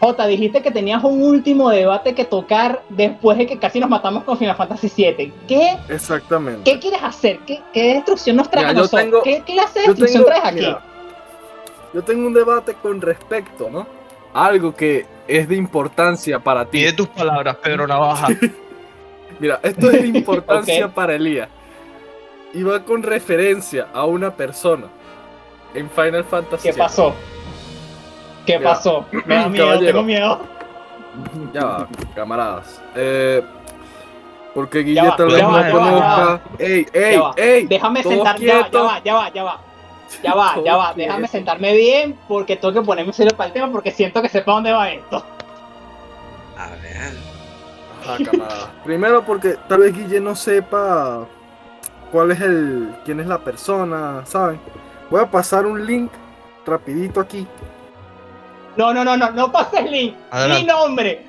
[0.00, 4.24] Jota, dijiste que tenías un último debate que tocar después de que casi nos matamos
[4.24, 5.32] con Final Fantasy VII.
[5.46, 6.62] ¿Qué, Exactamente.
[6.70, 7.38] qué quieres hacer?
[7.40, 9.04] ¿Qué, qué destrucción nos traes Mira, a yo nosotros?
[9.04, 10.54] tengo- ¿Qué clase de destrucción tengo, traes aquí?
[10.66, 10.82] mira,
[11.92, 13.86] yo tengo un debate con respecto, ¿no?
[14.32, 16.78] Algo que es de importancia para ti.
[16.78, 18.28] Pide tus palabras, Pedro Navaja.
[19.40, 20.92] Mira, esto es de importancia Ok.
[20.92, 21.48] para Elías.
[22.52, 24.86] Y va con referencia a una persona
[25.74, 27.14] en Final Fantasy ¿Qué pasó?
[28.44, 29.06] ¿Qué Mira, pasó?
[29.24, 29.86] Me da miedo, caballero.
[29.92, 30.40] tengo miedo.
[31.52, 32.80] Ya va, camaradas.
[32.94, 33.42] Eh,
[34.54, 36.40] porque Guille tal vez no conozca.
[36.58, 37.66] ¡Ey, ey, ey!
[37.66, 39.60] Déjame sentar, ya va, ya va, ya va.
[40.22, 43.70] Ya va, ya va, déjame sentarme bien porque tengo que ponerme serio para el tema
[43.70, 45.24] porque siento que sepa dónde va esto.
[46.58, 47.12] A ver.
[48.02, 48.72] Ajá, camarada.
[48.84, 51.26] Primero porque tal vez Guille no sepa
[52.12, 52.94] cuál es el.
[53.04, 54.60] quién es la persona, ¿saben?
[55.10, 56.10] Voy a pasar un link
[56.66, 57.46] rapidito aquí.
[58.76, 60.16] No, no, no, no, no pases link.
[60.30, 60.62] Adelante.
[60.62, 61.26] Mi nombre.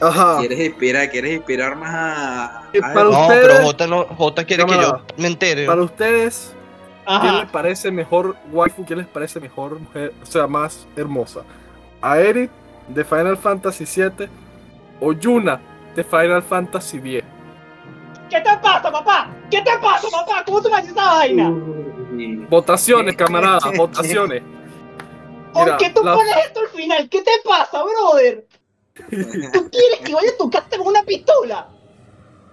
[0.00, 0.38] Ajá.
[0.40, 2.62] ¿Quieres inspirar, quieres inspirar más a.
[2.72, 3.10] Eh, a para él?
[3.10, 5.66] No, ustedes- pero J, no, J quiere que yo me entere.
[5.66, 6.54] Para ustedes,
[7.20, 8.84] ¿quién les parece mejor waifu?
[8.84, 10.12] ¿Quién les parece mejor mujer?
[10.22, 11.40] O sea, más hermosa.
[12.00, 12.50] ¿Aerith
[12.88, 14.28] de Final Fantasy VII
[15.00, 15.60] o Yuna
[15.94, 17.24] de Final Fantasy X?
[18.30, 19.28] ¿Qué te pasa, papá?
[19.50, 20.42] ¿Qué te pasa, papá?
[20.46, 21.52] ¿Cómo tú me haces esa vaina?
[22.48, 24.42] Votaciones, camaradas, votaciones.
[25.52, 27.08] ¿Por Mira, qué tú la- pones esto al final?
[27.10, 28.46] ¿Qué te pasa, brother?
[29.52, 31.68] ¿Tú quieres que vaya a tu casa con una pistola?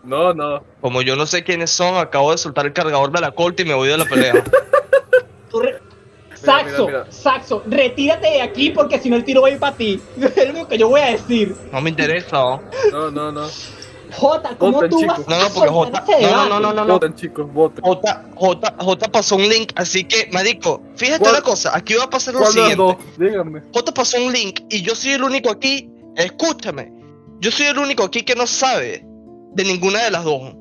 [0.03, 0.63] No, no.
[0.81, 3.65] Como yo no sé quiénes son, acabo de soltar el cargador de la corte y
[3.65, 4.43] me voy de la pelea.
[6.35, 7.11] Saxo, mira, mira.
[7.11, 10.01] Saxo, retírate de aquí porque si no el tiro va a ir para ti.
[10.17, 11.53] Es lo único que yo voy a decir.
[11.71, 12.37] No me interesa.
[12.37, 12.61] ¿no?
[12.91, 13.47] No, no, no.
[14.11, 15.17] Jota, ¿cómo Voten, tú chicos.
[15.17, 16.17] vas No, a no, porque soltar J.
[16.17, 16.93] ese No, no, no, no, no, no.
[16.93, 17.83] Voten, chicos, voten.
[17.83, 22.05] J, J, J pasó un link, así que, marico, fíjate ¿Cuál- una cosa, aquí va
[22.05, 23.03] a pasar lo ¿Cuál de las siguiente.
[23.03, 23.17] dos?
[23.19, 23.61] Díganme.
[23.73, 26.91] J pasó un link y yo soy el único aquí, escúchame,
[27.39, 29.05] yo soy el único aquí que no sabe
[29.53, 30.53] de ninguna de las dos.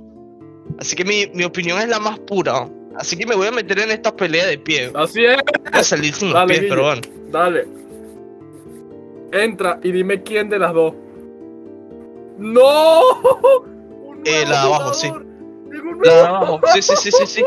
[0.78, 2.68] Así que mi, mi opinión es la más pura.
[2.96, 4.90] Así que me voy a meter en esta pelea de pie.
[4.94, 5.36] Así es.
[5.36, 7.02] Voy a salir sin los Dale, pies, pero bueno.
[7.30, 7.66] Dale.
[9.32, 10.94] Entra y dime quién de las dos.
[12.38, 13.00] ¡No!
[14.24, 15.12] Eh, la de abajo, sí.
[16.04, 16.60] La de abajo.
[16.74, 17.44] Sí, sí, sí, sí, sí.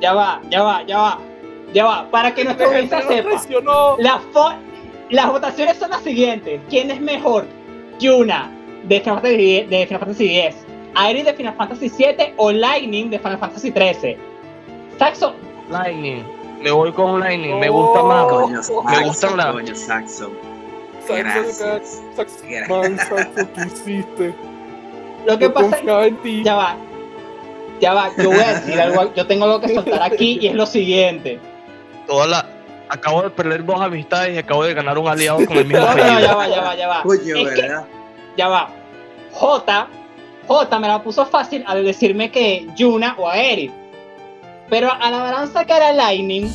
[0.00, 1.18] Ya va, ya va, ya va.
[1.72, 3.30] Ya va, para que nuestra gente sepa.
[3.98, 4.56] Las, fo-
[5.10, 6.60] las votaciones son las siguientes.
[6.68, 7.46] ¿Quién es mejor?
[8.00, 8.50] Yuna
[8.84, 14.16] de Final Fantasy, X- Aerith de Final Fantasy VII o Lightning de Final Fantasy XIII.
[14.98, 15.34] Saxo,
[15.70, 16.24] Lightning.
[16.62, 18.24] Me voy con Lightning, me gusta más.
[18.24, 18.28] Oh.
[18.42, 20.30] Coño, Me Saxo, gustan las- Coño, Saxo.
[21.06, 21.56] Saxo, Gracias.
[22.16, 22.68] Saxo, Gracias.
[22.68, 24.34] man, Saxo, ¿qué hiciste?
[25.26, 26.42] lo que Yo pasa en ti.
[26.44, 26.76] ya va.
[27.80, 30.54] Ya va, yo voy a decir algo, yo tengo algo que soltar aquí y es
[30.54, 31.38] lo siguiente.
[32.06, 32.46] Toda la.
[32.90, 35.94] Acabo de perder dos amistades y acabo de ganar un aliado con el mismo No,
[35.94, 37.02] no, ya va, ya va, ya va.
[37.04, 37.84] Coño, Es que- ¿verdad?
[38.36, 38.68] ya va.
[39.32, 39.88] J,
[40.50, 43.70] J me la puso fácil al decirme que Yuna o Aerith.
[44.68, 46.50] Pero a la verdad sacar a Lightning,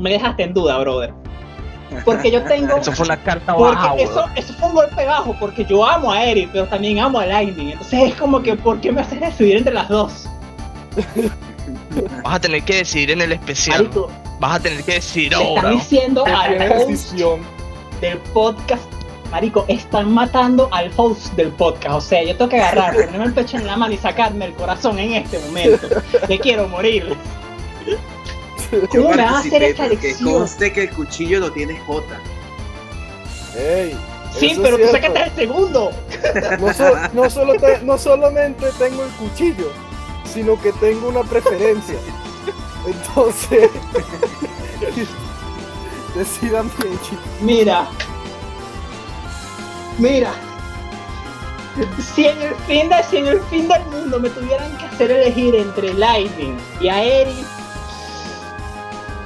[0.00, 1.14] me dejaste en duda, brother.
[2.04, 2.76] Porque yo tengo.
[2.80, 6.24] Eso fue una carta baja, eso, eso fue un golpe bajo, porque yo amo a
[6.24, 7.68] Eric, pero también amo a Lightning.
[7.70, 10.28] Entonces es como que, ¿por qué me haces decidir entre las dos?
[12.24, 13.84] Vas a tener que decidir en el especial.
[13.84, 14.10] Marico,
[14.40, 15.54] Vas a tener que decidir ahora.
[15.54, 15.78] están ¿no?
[15.78, 17.40] diciendo Que al tiene host decisión.
[18.00, 18.82] del podcast.
[19.30, 21.94] Marico, están matando al host del podcast.
[21.96, 24.54] O sea, yo tengo que agarrar, ponerme el pecho en la mano y sacarme el
[24.54, 25.88] corazón en este momento.
[26.28, 27.14] Me quiero morir.
[28.72, 30.32] Yo ¿Cómo me vas a hacer esta elección?
[30.32, 32.20] conste que el cuchillo lo tiene Jota.
[33.56, 33.96] Ey,
[34.38, 35.90] Sí, pero tú sacaste el segundo.
[36.60, 39.70] No, so- no solo te- no solamente tengo el cuchillo,
[40.24, 41.96] sino que tengo una preferencia.
[42.86, 43.70] Entonces,
[46.14, 47.24] decidan bien, chicos.
[47.40, 47.86] Mira.
[49.98, 50.32] Mira.
[52.14, 55.10] Si en el fin de, si en el fin del mundo me tuvieran que hacer
[55.10, 57.46] elegir entre Lightning y Aerith.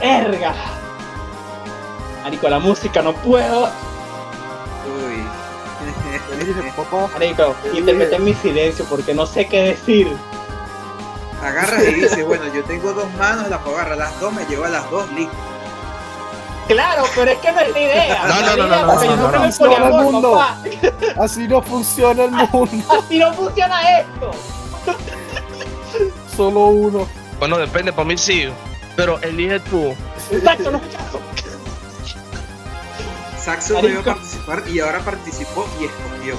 [0.00, 0.54] Erga.
[2.24, 3.66] Marico, la música, no puedo.
[4.86, 5.24] Uy.
[7.12, 10.16] Marico, interpreten mi silencio porque no sé qué decir.
[11.42, 14.64] Agarras y dices, bueno, yo tengo dos manos, las puedo agarrar las dos, me llevo
[14.64, 15.49] a las dos, listo.
[16.70, 18.24] Claro, pero es que no es la idea.
[18.28, 19.50] No, no, no, no, no, no, no.
[19.58, 20.32] poliamor, Todo el mundo.
[20.32, 20.58] papá.
[21.24, 22.84] Así no funciona el mundo.
[23.04, 24.30] Así no funciona esto.
[26.36, 27.08] Solo uno.
[27.40, 28.48] Bueno, depende, para mí sí.
[28.94, 29.94] Pero elige tú.
[30.30, 30.80] Exacto, no.
[33.42, 34.02] Saxo no Marico.
[34.04, 36.34] participar y ahora participó y escogió.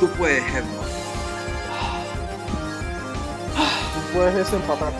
[0.00, 0.82] Tú puedes, Hermo.
[3.94, 4.92] Tú puedes desempatar.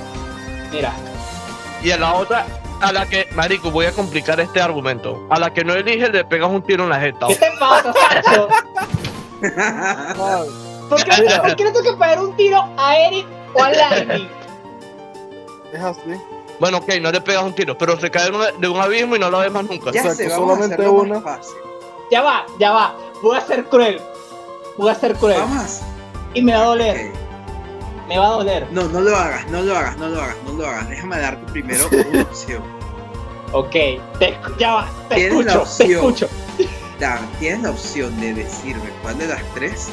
[0.71, 0.93] Mira,
[1.83, 2.47] Y a la otra,
[2.83, 5.27] a la que, marico, voy a complicar este argumento.
[5.31, 7.29] A la que no elige, le pegas un tiro en la jeta.
[7.29, 8.49] ¿qué te pasa, Sacho?
[9.43, 10.49] Ay,
[10.89, 11.39] ¿Por qué.
[11.41, 14.29] ¿Por qué le tengo que pegar un tiro a Eric o a Lightning?
[15.73, 16.01] es así.
[16.61, 19.17] Bueno, ok, no le pegas un tiro, pero se cae de un, de un abismo
[19.17, 19.91] y no la ves más nunca.
[19.91, 21.21] ya Exacto, sé, vamos solamente a hacerlo una.
[21.21, 21.55] fácil.
[22.11, 22.95] Ya va, ya va.
[23.23, 24.01] Voy a ser cruel.
[24.77, 25.39] Voy a ser cruel.
[25.41, 25.81] Vamos.
[26.35, 27.13] Y me va a doler.
[28.13, 28.69] Me va a doler.
[28.73, 30.89] No, no lo hagas, no lo hagas, no lo hagas, no lo hagas.
[30.91, 32.63] Déjame darte primero una opción.
[33.53, 33.71] Ok,
[34.19, 34.91] te, ya va.
[35.09, 36.29] Te Tienes la escucho, te opción.
[36.29, 36.29] escucho.
[37.01, 39.89] Da, tienes la opción de decirme cuál de las tres,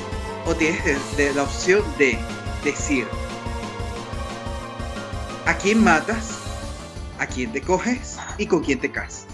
[0.45, 2.19] o tienes de- de la opción de
[2.63, 3.07] decir
[5.45, 6.39] a quién matas,
[7.19, 9.25] a quién te coges y con quién te casas.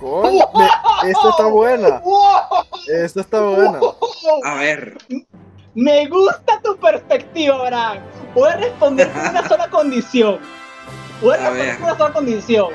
[1.06, 1.98] Esta está buena.
[2.00, 2.64] ¡Wow!
[2.88, 3.80] Esta está buena.
[4.44, 4.98] A ver,
[5.78, 7.98] Me gusta tu perspectiva, Abraham.
[8.34, 10.40] Voy a responder con una sola condición.
[11.22, 12.66] Voy a A responder con una sola condición.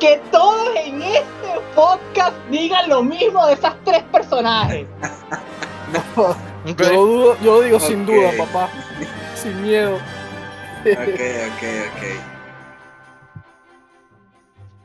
[0.00, 4.86] Que todos en este podcast digan lo mismo de esas tres personajes.
[6.16, 6.82] Ok.
[6.82, 8.68] Yo, dudo- yo digo sin duda, papá.
[9.36, 9.94] Sin miedo.
[9.94, 11.62] ok, ok,
[11.92, 12.02] ok.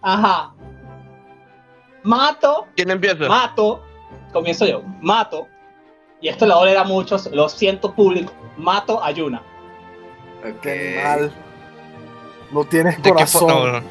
[0.03, 0.53] Ajá.
[2.03, 3.27] Mato, ¿Quién empieza?
[3.27, 3.84] mato.
[4.32, 4.84] Comienzo yo.
[5.01, 5.47] Mato.
[6.22, 7.30] Y esto le va a muchos.
[7.32, 8.32] Lo siento, público.
[8.57, 9.41] Mato a Yuna.
[10.61, 11.34] Qué animal.
[12.51, 13.47] No tienes ¿De qué fo- corazón.
[13.47, 13.86] no, no.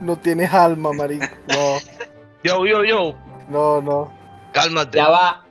[0.00, 1.26] No tienes alma, marico.
[1.48, 1.76] No,
[2.44, 3.14] Yo, yo, yo.
[3.48, 4.10] no, no.
[4.52, 4.96] Cálmate.
[4.96, 5.44] Ya va.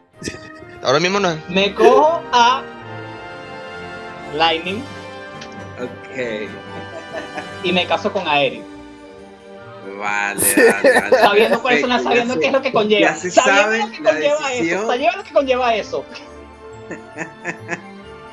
[0.83, 1.29] Ahora mismo no.
[1.49, 2.61] Me cojo a
[4.35, 4.81] Lightning
[5.81, 6.49] Ok.
[7.63, 8.63] y me caso con Aerith.
[9.97, 11.17] Vale, vale, vale.
[11.17, 13.01] Sabiendo cuáles son las, Perfecto, sabiendo ya qué es lo que conlleva.
[13.01, 14.79] ya se sabiendo sabe lo que conlleva decisión.
[14.79, 14.87] eso.
[14.87, 16.05] Sabiendo lo que conlleva eso.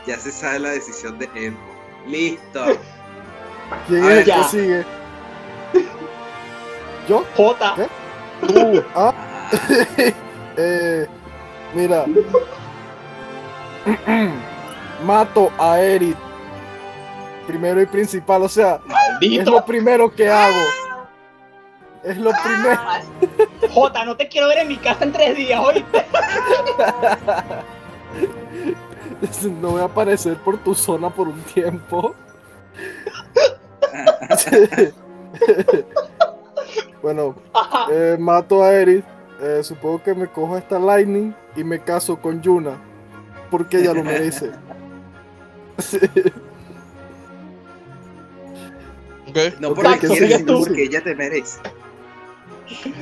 [0.07, 1.59] Ya se sabe la decisión de Emmo.
[2.07, 2.65] Listo.
[3.89, 4.85] ¿Quién es el que sigue?
[7.09, 7.25] ¿Yo?
[7.37, 7.75] J.
[7.75, 8.47] ¿Qué?
[8.47, 8.85] Tú.
[8.95, 9.51] Ah, Ah,
[10.57, 11.07] eh,
[11.75, 12.05] mira.
[15.05, 16.17] Mato a Eric.
[17.47, 18.81] Primero y principal, o sea,
[19.21, 20.57] es lo primero que hago.
[22.07, 22.81] Es lo primero.
[23.75, 26.07] J, no te quiero ver en mi casa en tres días, ¿oíste?
[29.61, 32.15] No voy a aparecer por tu zona por un tiempo.
[37.03, 37.35] bueno,
[37.91, 39.05] eh, mato a Eric.
[39.41, 42.79] eh, supongo que me cojo a esta Lightning y me caso con Yuna.
[43.51, 44.51] Porque ella lo merece.
[49.61, 50.61] No porque sino tú.
[50.61, 51.59] porque ella te merece.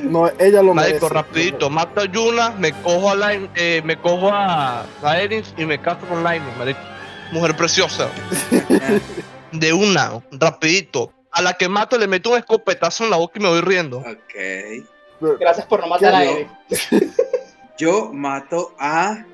[0.03, 0.95] No, ella lo merece.
[0.95, 5.43] Marico, rapidito, mato a Yuna, me cojo a Line, eh, me cojo a, a Erin
[5.57, 6.81] y me caso con Lightning, marico.
[7.33, 8.09] Mujer preciosa.
[9.53, 11.12] De una, rapidito.
[11.31, 13.99] A la que mato le meto un escopetazo en la boca y me voy riendo.
[13.99, 15.37] Ok.
[15.41, 16.25] Gracias por no matar a.
[16.25, 16.49] Eric.
[17.79, 19.25] Yo mato a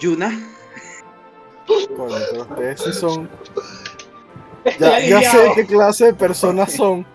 [0.00, 0.30] Yuna.
[1.66, 3.30] Pero ustedes sí son.
[4.80, 7.06] Ya, ya sé qué clase de personas son.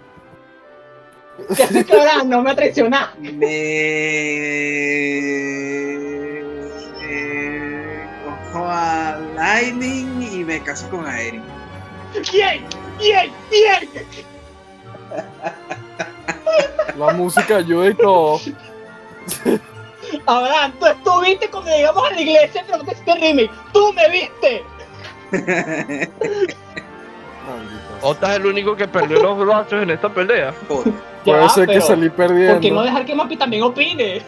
[1.88, 3.18] Que ahora no me traicionas.
[3.20, 3.48] Me.
[7.02, 8.06] eh,
[8.52, 11.42] cojo a Lightning y me caso con Aerith.
[12.32, 12.66] Bien,
[13.00, 13.90] bien, bien.
[16.98, 18.40] La música ayuda y todo.
[20.26, 23.52] Abraham, tú estuviste cuando llegamos a la iglesia, pero no te hiciste remake.
[23.74, 24.64] Tú me viste.
[28.02, 28.10] Maldita sea.
[28.10, 30.54] Ota es el único que perdió los brazos en esta pelea.
[31.24, 32.54] Puede ser que salí perdiendo.
[32.54, 34.22] ¿Por qué no dejar que Mapi también opine?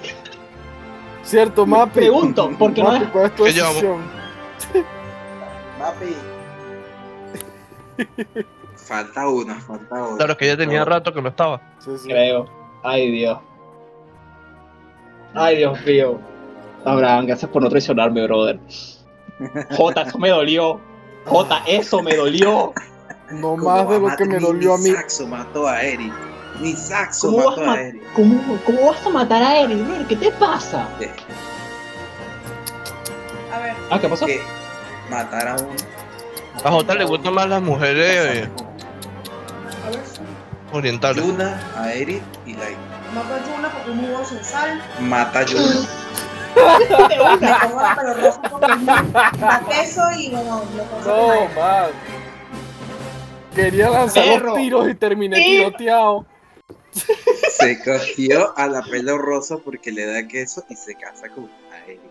[1.23, 1.99] Cierto, Mapi.
[1.99, 3.31] Pregunto, ¿por qué no Mapi, dejar?
[3.35, 3.85] ¿cuál es.
[5.79, 6.15] Papi.
[8.75, 10.17] Falta una, falta una.
[10.17, 11.61] Claro que ya tenía rato que no estaba.
[11.79, 12.09] Sí, sí.
[12.09, 12.45] Creo.
[12.83, 13.39] Ay, Dios.
[15.33, 16.19] Ay, Dios mío.
[16.83, 18.59] Abraham, gracias por no traicionarme, brother.
[19.77, 20.81] J, eso me dolió.
[21.25, 22.73] J, eso me dolió.
[23.31, 24.91] No Como más de lo que me dolió a mí.
[24.91, 26.13] Saxo mató a Eric.
[26.59, 28.03] Ni Saxo ¿Cómo vas, mató a Eric.
[28.13, 30.07] ¿cómo, cómo vas a matar a Eric, brother?
[30.07, 30.87] ¿Qué te pasa?
[30.99, 31.13] ¿Qué te
[33.53, 34.25] A ver, Ah, ¿qué pasó?
[34.25, 34.41] que
[35.09, 35.69] matar a uno.
[36.63, 38.49] A Jota le gustan más las mujeres eh,
[39.85, 40.01] a ver.
[40.73, 41.25] orientales.
[41.25, 42.77] Yuna, a Eric y Light.
[43.15, 44.81] Mato a Yuna porque es muy sin sal.
[44.99, 45.63] Mata a Yuna.
[47.09, 47.59] De una.
[48.51, 51.27] Porque es muy- queso y bueno, lo No,
[51.59, 51.89] man.
[53.55, 54.45] Quería lanzar Perro.
[54.47, 55.43] los tiros y terminé Sí.
[55.57, 56.25] tiroteado.
[56.91, 61.85] Se cogió a la pelo rosa porque le da queso y se casa con a
[61.85, 62.01] Eric.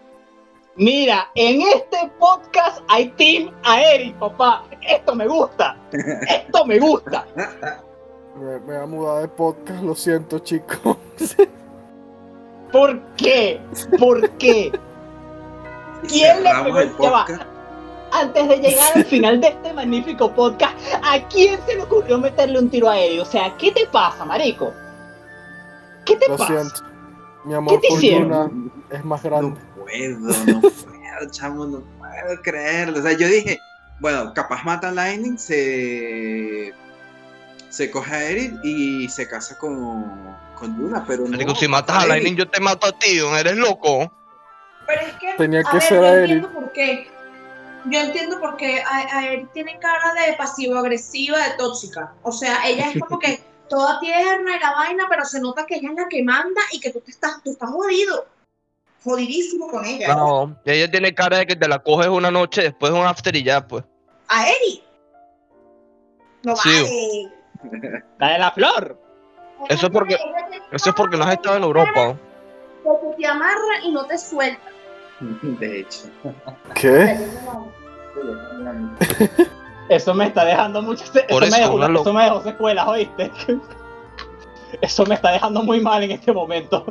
[0.77, 4.65] Mira, en este podcast hay team a Eric, papá.
[4.81, 5.77] Esto me gusta.
[5.93, 7.27] Esto me gusta.
[8.37, 10.97] Me, me voy a mudar de podcast, lo siento, chicos.
[12.73, 13.61] ¿Por qué?
[13.99, 14.71] ¿Por qué?
[16.09, 17.27] ¿Quién le pegó el el- ya va.
[17.27, 17.43] podcast.
[18.13, 22.59] Antes de llegar al final de este magnífico podcast, ¿a quién se le ocurrió meterle
[22.59, 23.23] un tiro a Eric?
[23.23, 24.73] O sea, ¿qué te pasa, marico?
[26.05, 26.53] ¿Qué te Lo pasa?
[26.61, 26.81] siento.
[27.45, 28.73] Mi amor te por hicieron?
[28.91, 29.61] Es más No grande.
[29.77, 32.99] puedo, no puedo, chamo, no puedo creerlo.
[32.99, 33.59] O sea, yo dije,
[34.01, 36.75] bueno, capaz mata a Lightning, se,
[37.69, 40.05] se coge a Eric y se casa con,
[40.59, 41.31] con Yuna, pero no.
[41.31, 42.07] Marico, si matas a.
[42.07, 43.37] Lightning, yo te mato a ti, ¿no?
[43.37, 44.13] eres loco.
[44.87, 45.35] Pero es que.
[45.39, 46.23] Tenía a que ver, ser yo a Eric.
[46.31, 47.11] entiendo por qué.
[47.87, 52.15] Yo entiendo por qué a, a Eric tiene cara de pasivo-agresiva, de tóxica.
[52.23, 55.77] O sea, ella es como que toda tierna y la vaina, pero se nota que
[55.77, 58.27] ella es la que manda y que tú te estás, tú estás jodido.
[59.03, 60.15] Jodidísimo con ella.
[60.15, 63.07] No, y ella tiene cara de que te la coges una noche después de un
[63.07, 63.83] after y ya, pues.
[64.29, 64.83] A Eric.
[66.43, 67.31] No Sí.
[67.63, 68.05] vale.
[68.19, 68.99] La de la flor.
[69.69, 70.19] Eso es porque-
[70.73, 71.93] Eso es porque no has estado en Europa.
[71.95, 72.19] ¿no?
[72.85, 74.61] Porque te amarra y no te suelta.
[75.43, 76.09] De hecho.
[76.75, 77.19] ¿Qué?
[79.89, 81.03] Eso me está dejando mucho.
[81.05, 83.31] Eso, eso, dejó, una lo- eso me dejó secuelas, ¿oíste?
[84.83, 86.85] Eso me está dejando muy mal en este momento.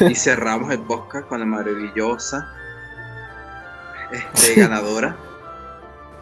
[0.00, 2.46] Y cerramos el podcast con la maravillosa
[4.12, 5.16] este, ganadora.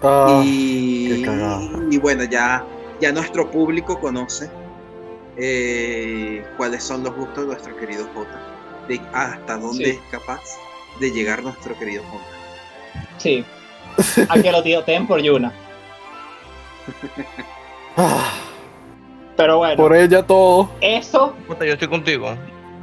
[0.03, 1.24] Ah, y,
[2.01, 2.64] bueno, ya,
[3.01, 4.51] ya nuestro público conoce
[5.36, 8.40] eh, cuáles son los gustos de nuestro querido Jota,
[8.88, 9.90] de hasta dónde Sí.
[9.90, 10.40] es capaz
[11.01, 12.24] de llegar nuestro querido Jota.
[13.18, 13.44] Sí.
[14.28, 15.53] A que lo tiroteen por Yuna.
[19.36, 20.70] Pero bueno, por ella todo.
[20.80, 22.34] eso Yo estoy contigo.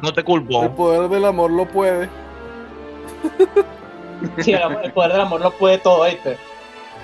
[0.01, 0.69] No te El culpo.
[0.75, 2.09] poder del amor lo puede.
[4.39, 6.37] Sí, el, amor- el poder del amor lo puede todo, ¿viste?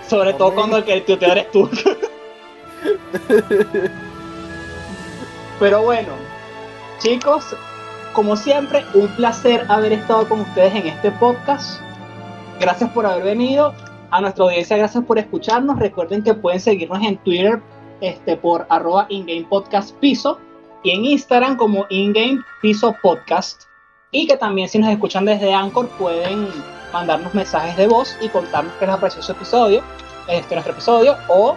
[0.08, 1.70] Sobre todo cuando el que el tuteador eres tú.
[5.60, 6.10] Pero bueno,
[7.00, 7.56] chicos,
[8.20, 11.80] como siempre, un placer haber estado con ustedes en este podcast.
[12.60, 13.74] Gracias por haber venido.
[14.12, 15.80] A nuestra audiencia, gracias por escucharnos.
[15.80, 17.62] Recuerden que pueden seguirnos en Twitter
[18.02, 23.64] este, por arroba ingame podcast y en Instagram como ingame piso podcast.
[24.12, 26.50] Y que también si nos escuchan desde Anchor pueden
[26.92, 29.82] mandarnos mensajes de voz y contarnos qué les pareció su episodio,
[30.28, 31.56] este nuestro episodio, o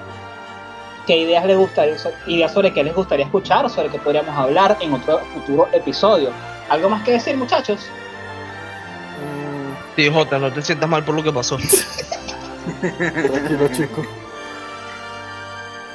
[1.06, 1.96] qué ideas les gustaría,
[2.26, 6.30] ideas sobre qué les gustaría escuchar o sobre qué podríamos hablar en otro futuro episodio.
[6.68, 7.86] ¿Algo más que decir, muchachos?
[9.96, 11.58] Sí, Jota, no te sientas mal por lo que pasó.
[12.80, 14.06] tranquilo, chicos.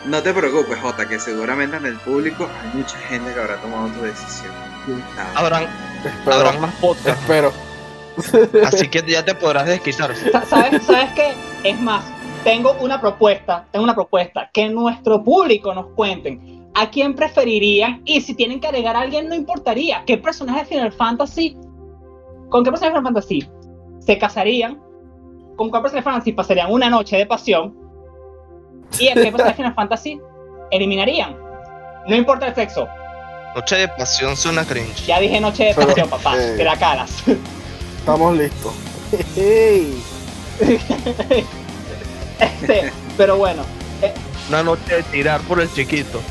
[0.06, 3.88] No te preocupes, Jota, que seguramente en el público hay mucha gente que habrá tomado
[3.90, 4.52] tu decisión.
[5.16, 5.32] Nada.
[5.36, 5.68] Habrán,
[6.32, 7.22] habrán más podcasts.
[7.22, 7.52] Espero.
[8.66, 10.16] Así que ya te podrás desquitar.
[10.16, 11.34] Sa- ¿Sabes, ¿Sabes qué?
[11.64, 12.04] Es más,
[12.48, 18.22] tengo una propuesta, tengo una propuesta, que nuestro público nos cuenten a quién preferirían y
[18.22, 21.58] si tienen que agregar a alguien no importaría, qué personaje de Final Fantasy,
[22.48, 23.50] con qué personaje de Final Fantasy
[24.00, 24.80] se casarían,
[25.58, 27.76] con qué personaje de Final Fantasy pasarían una noche de pasión
[28.98, 30.22] y a qué personaje de Final Fantasy
[30.72, 31.36] eliminarían.
[32.08, 32.88] No importa el sexo,
[33.56, 35.06] Noche de pasión suena cringe.
[35.06, 36.54] ya dije noche de Pero, pasión, papá, eh.
[36.56, 37.12] te la calas.
[38.00, 38.74] Estamos listos.
[39.36, 40.04] Hey.
[42.40, 43.64] Este, pero bueno,
[44.50, 46.22] Una noche de tirar por el chiquito.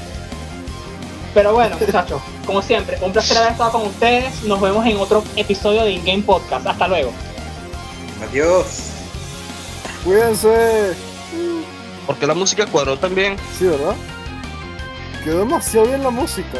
[1.34, 4.42] Pero bueno, muchachos, como siempre, un placer haber estado con ustedes.
[4.44, 6.66] Nos vemos en otro episodio de In-Game Podcast.
[6.66, 7.12] Hasta luego.
[8.26, 8.66] Adiós.
[10.02, 10.94] Cuídense.
[12.06, 13.36] Porque la música cuadró también.
[13.58, 13.94] Sí, ¿verdad?
[15.24, 16.58] Quedó demasiado bien la música.